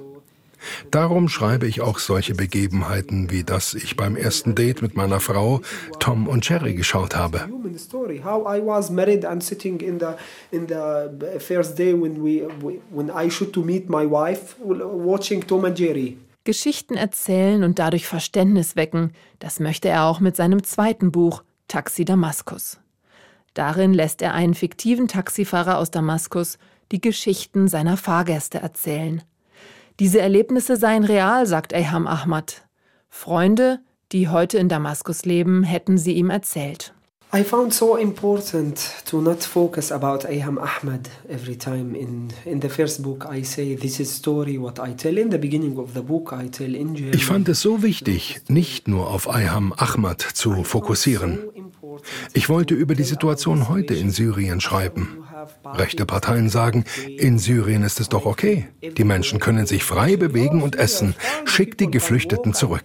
Darum 0.90 1.28
schreibe 1.28 1.66
ich 1.66 1.80
auch 1.80 1.98
solche 1.98 2.34
Begebenheiten, 2.34 3.30
wie 3.30 3.44
das 3.44 3.74
ich 3.74 3.96
beim 3.96 4.16
ersten 4.16 4.54
Date 4.54 4.82
mit 4.82 4.96
meiner 4.96 5.20
Frau 5.20 5.60
Tom 5.98 6.28
und 6.28 6.48
Jerry 6.48 6.74
geschaut 6.74 7.16
habe. 7.16 7.48
Geschichten 16.44 16.94
erzählen 16.94 17.64
und 17.64 17.78
dadurch 17.78 18.06
Verständnis 18.06 18.74
wecken, 18.74 19.12
das 19.38 19.60
möchte 19.60 19.88
er 19.88 20.04
auch 20.04 20.20
mit 20.20 20.36
seinem 20.36 20.64
zweiten 20.64 21.12
Buch 21.12 21.42
Taxi 21.68 22.04
Damaskus. 22.04 22.80
Darin 23.54 23.92
lässt 23.92 24.22
er 24.22 24.34
einen 24.34 24.54
fiktiven 24.54 25.06
Taxifahrer 25.06 25.78
aus 25.78 25.90
Damaskus 25.90 26.58
die 26.92 27.00
Geschichten 27.00 27.68
seiner 27.68 27.96
Fahrgäste 27.96 28.58
erzählen. 28.58 29.22
Diese 30.00 30.18
Erlebnisse 30.18 30.78
seien 30.78 31.04
real, 31.04 31.46
sagt 31.46 31.74
Ayham 31.74 32.06
Ahmad. 32.06 32.62
Freunde, 33.10 33.80
die 34.12 34.28
heute 34.28 34.56
in 34.56 34.70
Damaskus 34.70 35.26
leben, 35.26 35.62
hätten 35.62 35.98
sie 35.98 36.14
ihm 36.14 36.30
erzählt. 36.30 36.94
I 37.32 37.44
found 37.44 37.74
so 37.74 37.96
important 37.96 38.80
to 39.04 39.20
not 39.20 39.44
focus 39.44 39.92
about 39.92 40.26
Ayham 40.26 40.58
Ahmad 40.58 41.10
every 41.28 41.54
time. 41.54 41.94
In 41.94 42.28
in 42.44 42.60
the 42.62 42.68
first 42.70 43.02
book, 43.02 43.28
I 43.30 43.44
say 43.44 43.76
this 43.76 44.00
is 44.00 44.10
story 44.10 44.58
what 44.58 44.80
I 44.80 44.94
tell. 44.94 45.18
In 45.18 45.30
the 45.30 45.38
beginning 45.38 45.78
of 45.78 45.92
the 45.94 46.00
book, 46.00 46.32
I 46.32 46.48
tell 46.48 46.74
in 46.74 46.94
German. 46.94 47.14
Ich 47.14 47.26
fand 47.26 47.48
es 47.50 47.60
so 47.60 47.82
wichtig, 47.82 48.40
nicht 48.48 48.88
nur 48.88 49.10
auf 49.10 49.28
Ayham 49.28 49.74
Ahmad 49.76 50.22
zu 50.22 50.64
fokussieren. 50.64 51.38
Ich 52.32 52.48
wollte 52.48 52.74
über 52.74 52.94
die 52.94 53.04
Situation 53.04 53.68
heute 53.68 53.94
in 53.94 54.10
Syrien 54.10 54.60
schreiben. 54.60 55.19
Rechte 55.64 56.06
Parteien 56.06 56.48
sagen, 56.48 56.84
in 57.06 57.38
Syrien 57.38 57.82
ist 57.82 58.00
es 58.00 58.08
doch 58.08 58.26
okay. 58.26 58.68
Die 58.82 59.04
Menschen 59.04 59.38
können 59.38 59.66
sich 59.66 59.84
frei 59.84 60.16
bewegen 60.16 60.62
und 60.62 60.76
essen. 60.76 61.14
Schickt 61.44 61.80
die 61.80 61.90
Geflüchteten 61.90 62.54
zurück. 62.54 62.84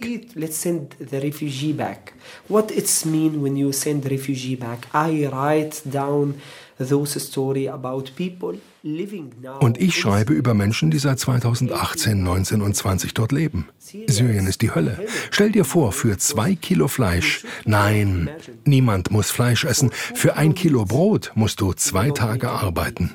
Und 9.60 9.80
ich 9.80 9.98
schreibe 9.98 10.32
über 10.32 10.54
Menschen, 10.54 10.90
die 10.90 10.98
seit 10.98 11.18
2018, 11.18 12.22
19 12.22 12.62
und 12.62 12.76
20 12.76 13.14
dort 13.14 13.32
leben. 13.32 13.68
Syrien 13.78 14.46
ist 14.46 14.62
die 14.62 14.74
Hölle. 14.74 15.04
Stell 15.30 15.50
dir 15.50 15.64
vor, 15.64 15.92
für 15.92 16.18
zwei 16.18 16.54
Kilo 16.54 16.86
Fleisch, 16.86 17.44
nein, 17.64 18.30
niemand 18.64 19.10
muss 19.10 19.30
Fleisch 19.30 19.64
essen, 19.64 19.90
für 19.92 20.36
ein 20.36 20.54
Kilo 20.54 20.84
Brot 20.84 21.32
musst 21.34 21.60
du 21.60 21.72
zwei 21.72 22.10
Tage 22.10 22.50
arbeiten. 22.50 23.14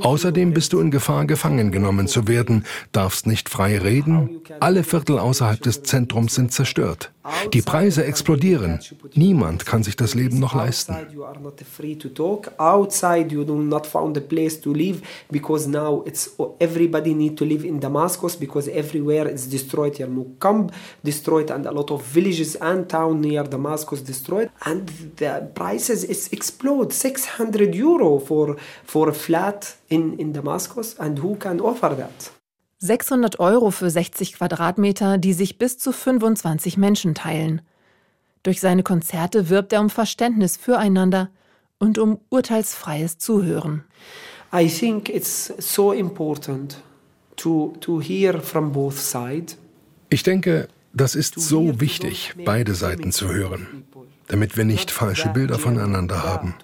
Außerdem 0.00 0.52
bist 0.52 0.72
du 0.72 0.80
in 0.80 0.90
Gefahr, 0.90 1.26
gefangen 1.26 1.72
genommen 1.72 2.06
zu 2.06 2.28
werden, 2.28 2.64
darfst 2.92 3.26
nicht 3.26 3.48
frei 3.48 3.78
reden, 3.78 4.40
alle 4.60 4.84
Viertel 4.84 5.18
außerhalb 5.18 5.60
des 5.62 5.82
Zentrums 5.82 6.34
sind 6.34 6.52
zerstört. 6.52 7.12
Die 7.52 7.62
Preise 7.62 8.04
explodieren. 8.04 8.78
Niemand 9.14 9.66
kann 9.66 9.82
sich 9.82 9.96
das 9.96 10.14
Leben 10.14 10.38
noch 10.38 10.54
leisten. 10.54 10.94
Outside 12.58 13.32
you 13.32 13.44
do 13.44 13.56
not 13.56 13.86
found 13.86 14.16
a 14.16 14.20
place 14.20 14.60
to 14.60 14.72
live 14.72 15.00
because 15.30 15.68
now 15.68 16.02
it's 16.06 16.30
everybody 16.58 17.14
need 17.14 17.36
to 17.36 17.44
live 17.44 17.64
in 17.64 17.80
Damascus 17.80 18.36
because 18.36 18.68
everywhere 18.70 19.28
is 19.30 19.48
destroyed. 19.48 19.98
Yarmouk 19.98 20.72
destroyed 21.02 21.50
and 21.50 21.66
a 21.66 21.70
lot 21.70 21.90
of 21.90 22.02
villages 22.02 22.56
and 22.56 22.88
town 22.88 23.20
near 23.20 23.44
Damascus 23.44 24.00
destroyed 24.02 24.50
and 24.64 24.88
the 25.16 25.50
prices 25.54 26.04
is 26.04 26.28
explode 26.32 26.92
600 26.92 27.74
euro 27.74 28.18
for 28.18 28.56
for 28.84 29.08
a 29.08 29.14
flat 29.14 29.76
in 29.88 30.18
in 30.18 30.32
Damascus 30.32 30.94
and 30.98 31.18
who 31.18 31.36
can 31.36 31.60
offer 31.60 31.94
that? 31.94 32.37
600 32.78 33.40
Euro 33.40 33.70
für 33.70 33.90
60 33.90 34.34
Quadratmeter, 34.34 35.18
die 35.18 35.32
sich 35.32 35.58
bis 35.58 35.78
zu 35.78 35.92
25 35.92 36.76
Menschen 36.76 37.14
teilen. 37.14 37.60
Durch 38.42 38.60
seine 38.60 38.82
Konzerte 38.82 39.48
wirbt 39.48 39.72
er 39.72 39.80
um 39.80 39.90
Verständnis 39.90 40.56
füreinander 40.56 41.30
und 41.78 41.98
um 41.98 42.20
urteilsfreies 42.30 43.18
Zuhören. 43.18 43.84
I 44.52 44.68
think 44.68 45.08
it's 45.08 45.52
so 45.58 45.92
important 45.92 46.80
to, 47.36 47.74
to 47.80 48.00
hear 48.00 48.40
from 48.40 48.72
both 48.72 48.98
sides. 48.98 49.58
Ich 50.08 50.22
denke, 50.22 50.68
das 50.92 51.14
ist 51.14 51.38
so 51.38 51.80
wichtig, 51.80 52.34
beide 52.44 52.74
Seiten 52.74 53.12
zu 53.12 53.28
hören 53.28 53.84
damit 54.28 54.56
wir 54.56 54.64
nicht 54.64 54.90
falsche 54.90 55.30
Bilder 55.30 55.58
voneinander 55.58 56.22
haben. 56.22 56.54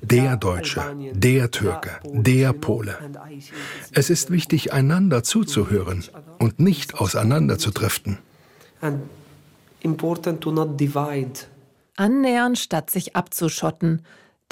Der 0.00 0.36
Deutsche, 0.36 0.96
der 1.12 1.50
Türke, 1.50 1.90
der 2.04 2.52
Pole. 2.52 2.96
Es 3.92 4.08
ist 4.08 4.30
wichtig, 4.30 4.72
einander 4.72 5.22
zuzuhören 5.22 6.04
und 6.38 6.60
nicht 6.60 6.94
auseinanderzudriften. 6.94 8.18
Annähern 11.96 12.56
statt 12.56 12.90
sich 12.90 13.14
abzuschotten. 13.16 14.02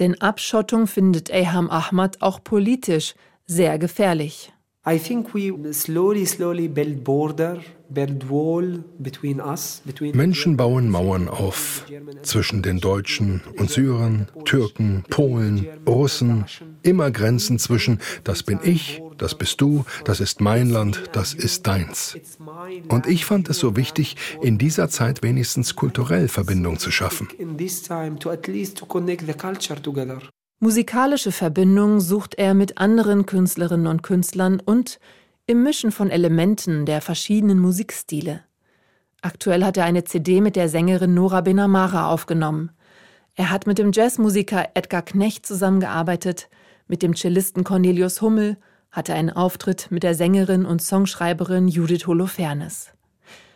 Denn 0.01 0.21
Abschottung 0.21 0.87
findet 0.87 1.31
Eham 1.31 1.71
Ahmad 1.71 2.21
auch 2.21 2.43
politisch 2.43 3.15
sehr 3.47 3.79
gefährlich. 3.79 4.53
I 4.87 4.99
think 4.99 5.35
we 5.35 5.53
slowly, 5.75 6.25
slowly 6.25 6.67
build 6.67 7.05
border, 7.05 7.61
build 7.93 8.31
wall 8.31 8.83
between 8.99 9.39
us, 9.39 9.83
between 9.85 10.17
Menschen 10.17 10.57
bauen 10.57 10.89
Mauern 10.89 11.29
auf 11.29 11.85
zwischen 12.23 12.63
den 12.63 12.81
Deutschen 12.81 13.43
und 13.59 13.71
Syrern, 13.71 14.29
Türken, 14.47 15.05
Polen, 15.11 15.67
Russen. 15.87 16.47
Immer 16.83 17.11
Grenzen 17.11 17.59
zwischen 17.59 17.99
das 18.25 18.43
bin 18.43 18.59
ich, 18.63 19.03
das 19.19 19.37
bist 19.37 19.61
du, 19.61 19.85
das 20.05 20.21
ist 20.21 20.41
mein 20.41 20.71
Land, 20.71 21.11
das 21.13 21.35
ist 21.35 21.67
deins. 21.67 22.17
Und 22.89 23.07
ich 23.07 23.27
fand 23.27 23.51
es 23.51 23.59
so 23.59 23.77
wichtig, 23.77 24.17
in 24.41 24.57
dieser 24.57 24.89
Zeit 24.89 25.23
wenigstens 25.23 25.77
kulturell 25.77 26.29
Verbindung 26.29 26.79
zu 26.79 26.91
schaffen. 26.91 27.29
Musikalische 30.63 31.33
Verbindung 31.33 32.01
sucht 32.01 32.35
er 32.35 32.53
mit 32.53 32.77
anderen 32.77 33.25
Künstlerinnen 33.25 33.87
und 33.87 34.03
Künstlern 34.03 34.61
und 34.61 35.01
im 35.47 35.63
Mischen 35.63 35.91
von 35.91 36.11
Elementen 36.11 36.85
der 36.85 37.01
verschiedenen 37.01 37.59
Musikstile. 37.59 38.45
Aktuell 39.23 39.65
hat 39.65 39.79
er 39.79 39.87
eine 39.87 40.05
CD 40.05 40.43
mit 40.43 40.57
der 40.57 40.69
Sängerin 40.69 41.15
Nora 41.15 41.41
Benamara 41.41 42.11
aufgenommen. 42.11 42.73
Er 43.37 43.49
hat 43.49 43.67
mit 43.67 43.79
dem 43.79 43.93
Jazzmusiker 43.93 44.69
Edgar 44.75 45.01
Knecht 45.01 45.47
zusammengearbeitet, 45.47 46.51
mit 46.87 47.01
dem 47.01 47.17
Cellisten 47.17 47.65
Cornelius 47.65 48.21
Hummel 48.21 48.59
hatte 48.91 49.15
einen 49.15 49.31
Auftritt 49.31 49.91
mit 49.91 50.03
der 50.03 50.15
Sängerin 50.15 50.67
und 50.67 50.83
Songschreiberin 50.83 51.69
Judith 51.69 52.07
Holofernes. 52.07 52.93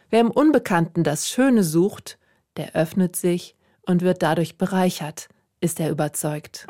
Wer 0.08 0.20
im 0.20 0.30
Unbekannten 0.30 1.04
das 1.04 1.28
Schöne 1.28 1.64
sucht, 1.64 2.18
der 2.56 2.74
öffnet 2.74 3.14
sich 3.14 3.56
und 3.82 4.00
wird 4.00 4.22
dadurch 4.22 4.56
bereichert, 4.56 5.28
ist 5.61 5.79
er 5.79 5.89
überzeugt. 5.89 6.67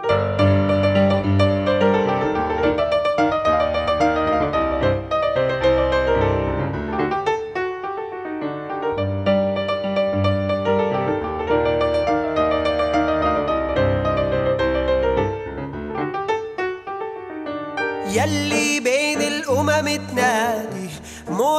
يلي 18.11 18.52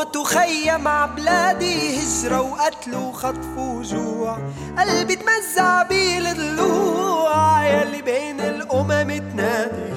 موت 0.05 0.17
وخيم 0.17 0.87
عبلادي 0.87 1.99
هجرة 1.99 2.41
وقتل 2.41 2.95
وخطف 2.95 3.57
وجوع. 3.57 4.37
قلبي 4.77 5.15
تمزع 5.15 5.83
بالضلوع 5.83 7.65
يلي 7.67 8.01
بين 8.01 8.39
الأمم 8.39 9.31
تنادي 9.31 9.93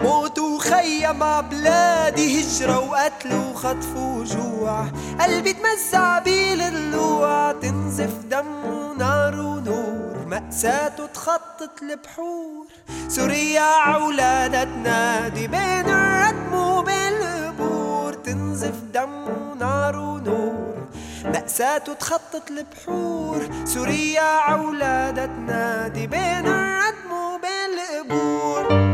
موت 0.00 0.38
وخيم 0.38 1.22
عبلادي 1.22 2.40
هجرة 2.40 2.90
وقتل 2.90 3.34
وخطف 3.34 3.96
وجوع. 3.96 4.86
قلبي 5.20 5.52
تمزع 5.52 6.18
بالضلوع 6.18 7.52
تنزف 7.52 8.14
دم 8.30 8.64
ونار 8.64 9.40
ونور. 9.40 10.26
مأساة 10.26 11.06
تخطط 11.14 11.82
البحور 11.82 12.66
سوريا 13.08 13.60
عولادة 13.60 14.64
تنادي 14.64 15.46
بين 15.46 15.88
الردم 15.88 16.54
وبالقبور 16.54 18.14
تنزف 18.14 18.74
دم 18.94 19.41
ونار 19.61 19.97
ونور 19.97 20.87
مأساة 21.25 21.77
تخطط 21.77 22.51
البحور 22.51 23.41
سوريا 23.65 24.21
عولادة 24.21 25.25
تنادي 25.25 26.07
بين 26.07 26.47
الردم 26.47 27.11
وبالقبور 27.11 28.87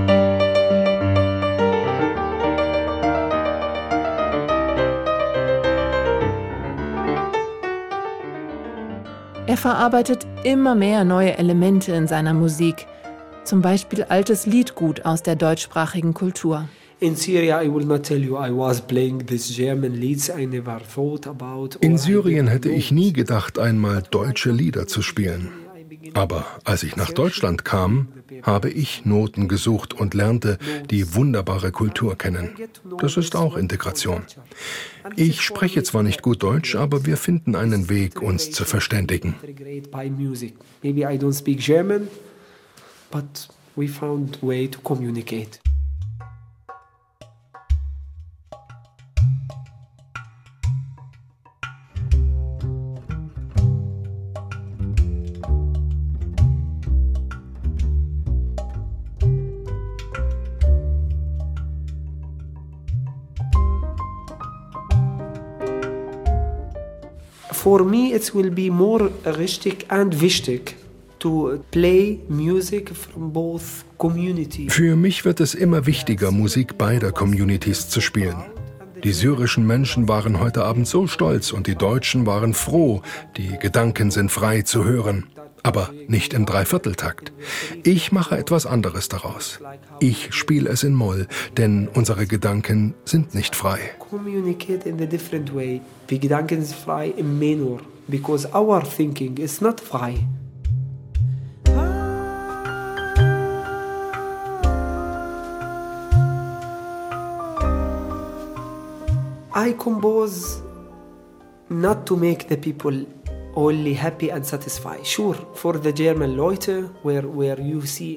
Er 9.45 9.57
verarbeitet 9.57 10.25
immer 10.43 10.73
mehr 10.73 11.03
neue 11.03 11.37
Elemente 11.37 11.91
in 11.91 12.07
seiner 12.07 12.33
Musik, 12.33 12.87
zum 13.43 13.61
Beispiel 13.61 14.03
altes 14.03 14.45
Liedgut 14.47 15.05
aus 15.05 15.21
der 15.21 15.35
deutschsprachigen 15.35 16.13
Kultur. 16.13 16.67
In 17.00 17.14
Syrien 21.98 22.48
hätte 22.48 22.70
ich 22.70 22.90
nie 22.90 23.12
gedacht, 23.12 23.58
einmal 23.58 24.02
deutsche 24.10 24.50
Lieder 24.50 24.86
zu 24.88 25.02
spielen. 25.02 25.52
Aber 26.14 26.46
als 26.64 26.82
ich 26.82 26.96
nach 26.96 27.10
Deutschland 27.12 27.64
kam, 27.64 28.08
habe 28.42 28.70
ich 28.70 29.04
Noten 29.04 29.46
gesucht 29.46 29.94
und 29.94 30.14
lernte 30.14 30.58
die 30.90 31.14
wunderbare 31.14 31.70
Kultur 31.70 32.16
kennen. 32.16 32.50
Das 32.98 33.16
ist 33.16 33.36
auch 33.36 33.56
Integration. 33.56 34.22
Ich 35.16 35.40
spreche 35.40 35.82
zwar 35.84 36.02
nicht 36.02 36.22
gut 36.22 36.42
Deutsch, 36.42 36.74
aber 36.74 37.06
wir 37.06 37.16
finden 37.16 37.54
einen 37.54 37.88
Weg, 37.88 38.20
uns 38.22 38.50
zu 38.50 38.64
verständigen. 38.64 39.36
Maybe 40.82 41.00
I 41.02 41.16
don't 41.16 41.36
speak 41.36 41.60
German, 41.60 42.08
but 43.10 43.48
we 43.76 43.86
found 43.88 44.42
way 44.42 44.68
to 44.68 44.80
communicate. 44.80 45.60
For 67.58 67.84
me 67.84 68.12
it 68.14 68.34
will 68.34 68.50
be 68.50 68.70
more 68.70 69.10
richtig 69.24 69.86
and 69.88 70.20
wichtig 70.20 70.76
to 71.18 71.58
play 71.70 72.20
music 72.28 72.94
from 72.94 73.32
both 73.32 73.84
communities. 73.98 74.72
Für 74.72 74.94
mich 74.94 75.24
wird 75.24 75.40
es 75.40 75.54
immer 75.54 75.84
wichtiger, 75.86 76.30
Musik 76.30 76.78
beider 76.78 77.10
Communities 77.10 77.88
zu 77.88 78.00
spielen. 78.00 78.44
Die 79.02 79.12
syrischen 79.12 79.66
Menschen 79.66 80.08
waren 80.08 80.40
heute 80.40 80.64
Abend 80.64 80.86
so 80.86 81.06
stolz 81.06 81.52
und 81.52 81.66
die 81.66 81.74
Deutschen 81.76 82.26
waren 82.26 82.54
froh, 82.54 83.02
die 83.36 83.58
Gedanken 83.58 84.10
sind 84.10 84.30
frei 84.30 84.62
zu 84.62 84.84
hören 84.84 85.26
aber 85.68 85.90
nicht 86.06 86.32
im 86.32 86.46
Dreivierteltakt. 86.46 87.30
Ich 87.82 88.10
mache 88.10 88.38
etwas 88.38 88.64
anderes 88.64 89.08
daraus. 89.10 89.60
Ich 90.00 90.32
spiele 90.32 90.70
es 90.70 90.82
in 90.82 90.94
Moll, 90.94 91.28
denn 91.58 91.88
unsere 91.92 92.26
Gedanken 92.26 92.94
sind 93.04 93.34
nicht 93.34 93.54
frei. 93.54 93.78
Communicate 93.98 94.88
in 94.88 94.98
a 95.02 95.04
different 95.04 95.54
way. 95.54 95.82
Die 96.08 96.18
Gedanken 96.18 96.64
sind 96.64 96.74
frei 96.74 97.12
im 97.14 97.38
Menor, 97.38 97.80
because 98.08 98.48
our 98.54 98.82
thinking 98.82 99.36
is 99.36 99.60
not 99.60 99.78
frei. 99.78 100.14
I 109.54 109.74
compose 109.74 110.62
not 111.68 112.06
to 112.06 112.16
make 112.16 112.48
the 112.48 112.56
people 112.56 113.04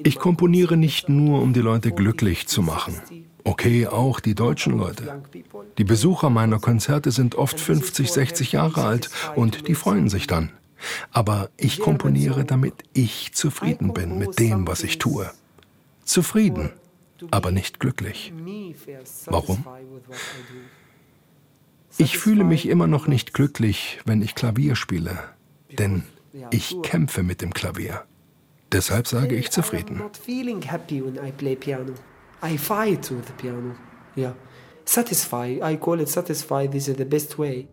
Ich 0.04 0.18
komponiere 0.20 0.76
nicht 0.76 1.08
nur, 1.08 1.42
um 1.42 1.52
die 1.52 1.60
Leute 1.60 1.90
glücklich 1.90 2.46
zu 2.46 2.62
machen. 2.62 2.94
Okay, 3.42 3.88
auch 3.88 4.20
die 4.20 4.36
deutschen 4.36 4.78
Leute. 4.78 5.20
Die 5.78 5.82
Besucher 5.82 6.30
meiner 6.30 6.60
Konzerte 6.60 7.10
sind 7.10 7.34
oft 7.34 7.58
50, 7.58 8.12
60 8.12 8.52
Jahre 8.52 8.84
alt 8.84 9.10
und 9.34 9.66
die 9.66 9.74
freuen 9.74 10.08
sich 10.08 10.28
dann. 10.28 10.52
Aber 11.10 11.50
ich 11.56 11.80
komponiere, 11.80 12.44
damit 12.44 12.74
ich 12.92 13.32
zufrieden 13.32 13.92
bin 13.92 14.18
mit 14.18 14.38
dem, 14.38 14.68
was 14.68 14.84
ich 14.84 14.98
tue. 14.98 15.28
Zufrieden, 16.04 16.70
aber 17.32 17.50
nicht 17.50 17.80
glücklich. 17.80 18.32
Warum? 19.26 19.64
Ich 21.98 22.18
fühle 22.18 22.44
mich 22.44 22.68
immer 22.68 22.86
noch 22.86 23.06
nicht 23.06 23.34
glücklich, 23.34 24.00
wenn 24.04 24.22
ich 24.22 24.34
Klavier 24.34 24.76
spiele, 24.76 25.18
denn 25.78 26.04
ich 26.50 26.76
kämpfe 26.82 27.22
mit 27.22 27.42
dem 27.42 27.52
Klavier. 27.52 28.04
Deshalb 28.72 29.06
sage 29.06 29.36
ich 29.36 29.50
zufrieden. 29.50 30.02
I 32.44 32.58
fight 32.58 33.10
with 33.10 33.26
the 33.26 33.32
piano. 33.36 33.76
Yeah. 34.16 34.34
Satisfy. 34.84 35.60
I 35.62 35.76
call 35.76 36.00
it 36.00 36.08
satisfy. 36.08 36.66
This 36.66 36.88
is 36.88 36.96
the 36.96 37.04
best 37.04 37.38
way. 37.38 37.68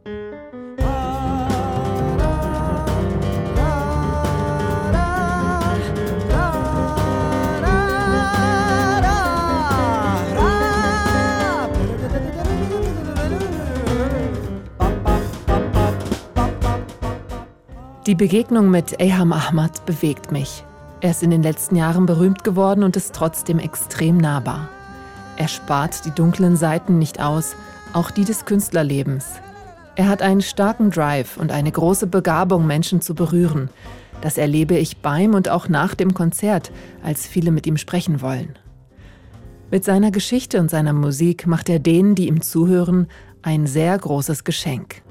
Die 18.06 18.16
Begegnung 18.16 18.72
mit 18.72 19.02
Eham 19.02 19.34
Ahmad 19.34 19.86
bewegt 19.86 20.32
mich. 20.32 20.64
Er 21.02 21.12
ist 21.12 21.22
in 21.22 21.32
den 21.32 21.44
letzten 21.44 21.76
Jahren 21.76 22.06
berühmt 22.06 22.46
geworden 22.46 22.84
und 22.84 22.96
ist 22.96 23.14
trotzdem 23.14 23.60
extrem 23.60 24.18
nahbar. 24.18 24.70
Er 25.36 25.50
spart 25.50 26.06
die 26.06 26.12
dunklen 26.12 26.56
Seiten 26.56 26.98
nicht 26.98 27.20
aus, 27.20 27.56
auch 27.92 28.10
die 28.10 28.24
des 28.24 28.46
Künstlerlebens. 28.46 29.26
Er 29.96 30.08
hat 30.08 30.22
einen 30.22 30.42
starken 30.42 30.92
Drive 30.92 31.36
und 31.36 31.52
eine 31.52 31.72
große 31.72 32.08
Begabung, 32.08 32.66
Menschen 32.66 33.02
zu 33.02 33.16
berühren. 33.16 33.70
Das 34.22 34.38
erlebe 34.38 34.78
ich 34.78 35.02
beim 35.02 35.34
und 35.34 35.50
auch 35.50 35.68
nach 35.68 35.94
dem 35.94 36.14
Konzert, 36.14 36.72
als 37.04 37.28
viele 37.28 37.52
mit 37.52 37.68
ihm 37.68 37.76
sprechen 37.76 38.22
wollen. 38.22 38.58
Mit 39.72 39.84
seiner 39.84 40.12
Geschichte 40.12 40.62
und 40.62 40.72
seiner 40.72 40.94
Musik 40.94 41.48
macht 41.48 41.68
er 41.68 41.80
denen, 41.80 42.16
die 42.16 42.30
ihm 42.30 42.42
zuhören, 42.42 43.08
ein 43.42 43.68
sehr 43.68 43.98
großes 43.98 44.46
Geschenk. 44.46 45.02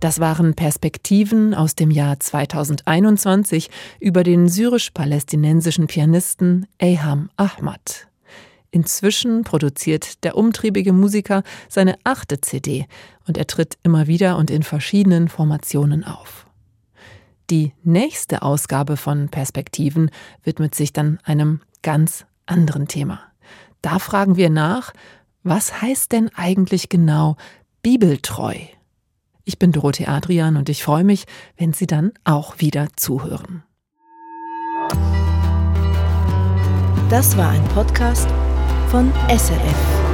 Das 0.00 0.18
waren 0.18 0.54
Perspektiven 0.54 1.54
aus 1.54 1.74
dem 1.74 1.90
Jahr 1.90 2.18
2021 2.18 3.68
über 4.00 4.24
den 4.24 4.48
syrisch-palästinensischen 4.48 5.88
Pianisten 5.88 6.66
Eham 6.78 7.28
Ahmad. 7.36 8.08
Inzwischen 8.70 9.44
produziert 9.44 10.24
der 10.24 10.38
umtriebige 10.38 10.94
Musiker 10.94 11.42
seine 11.68 11.98
achte 12.04 12.40
CD 12.40 12.86
und 13.26 13.36
er 13.36 13.46
tritt 13.46 13.76
immer 13.82 14.06
wieder 14.06 14.38
und 14.38 14.50
in 14.50 14.62
verschiedenen 14.62 15.28
Formationen 15.28 16.04
auf. 16.04 16.46
Die 17.50 17.74
nächste 17.82 18.40
Ausgabe 18.40 18.96
von 18.96 19.28
Perspektiven 19.28 20.10
widmet 20.44 20.74
sich 20.74 20.94
dann 20.94 21.18
einem 21.24 21.60
ganz 21.82 22.24
anderen 22.46 22.88
Thema. 22.88 23.20
Da 23.82 23.98
fragen 23.98 24.36
wir 24.36 24.48
nach, 24.48 24.94
was 25.42 25.82
heißt 25.82 26.12
denn 26.12 26.30
eigentlich 26.34 26.88
genau 26.88 27.36
bibeltreu? 27.82 28.54
Ich 29.50 29.58
bin 29.58 29.72
Dorothee 29.72 30.06
Adrian 30.06 30.56
und 30.56 30.68
ich 30.68 30.84
freue 30.84 31.02
mich, 31.02 31.24
wenn 31.56 31.72
Sie 31.72 31.88
dann 31.88 32.12
auch 32.22 32.60
wieder 32.60 32.86
zuhören. 32.94 33.64
Das 37.08 37.36
war 37.36 37.50
ein 37.50 37.64
Podcast 37.74 38.28
von 38.92 39.10
SRF. 39.28 40.09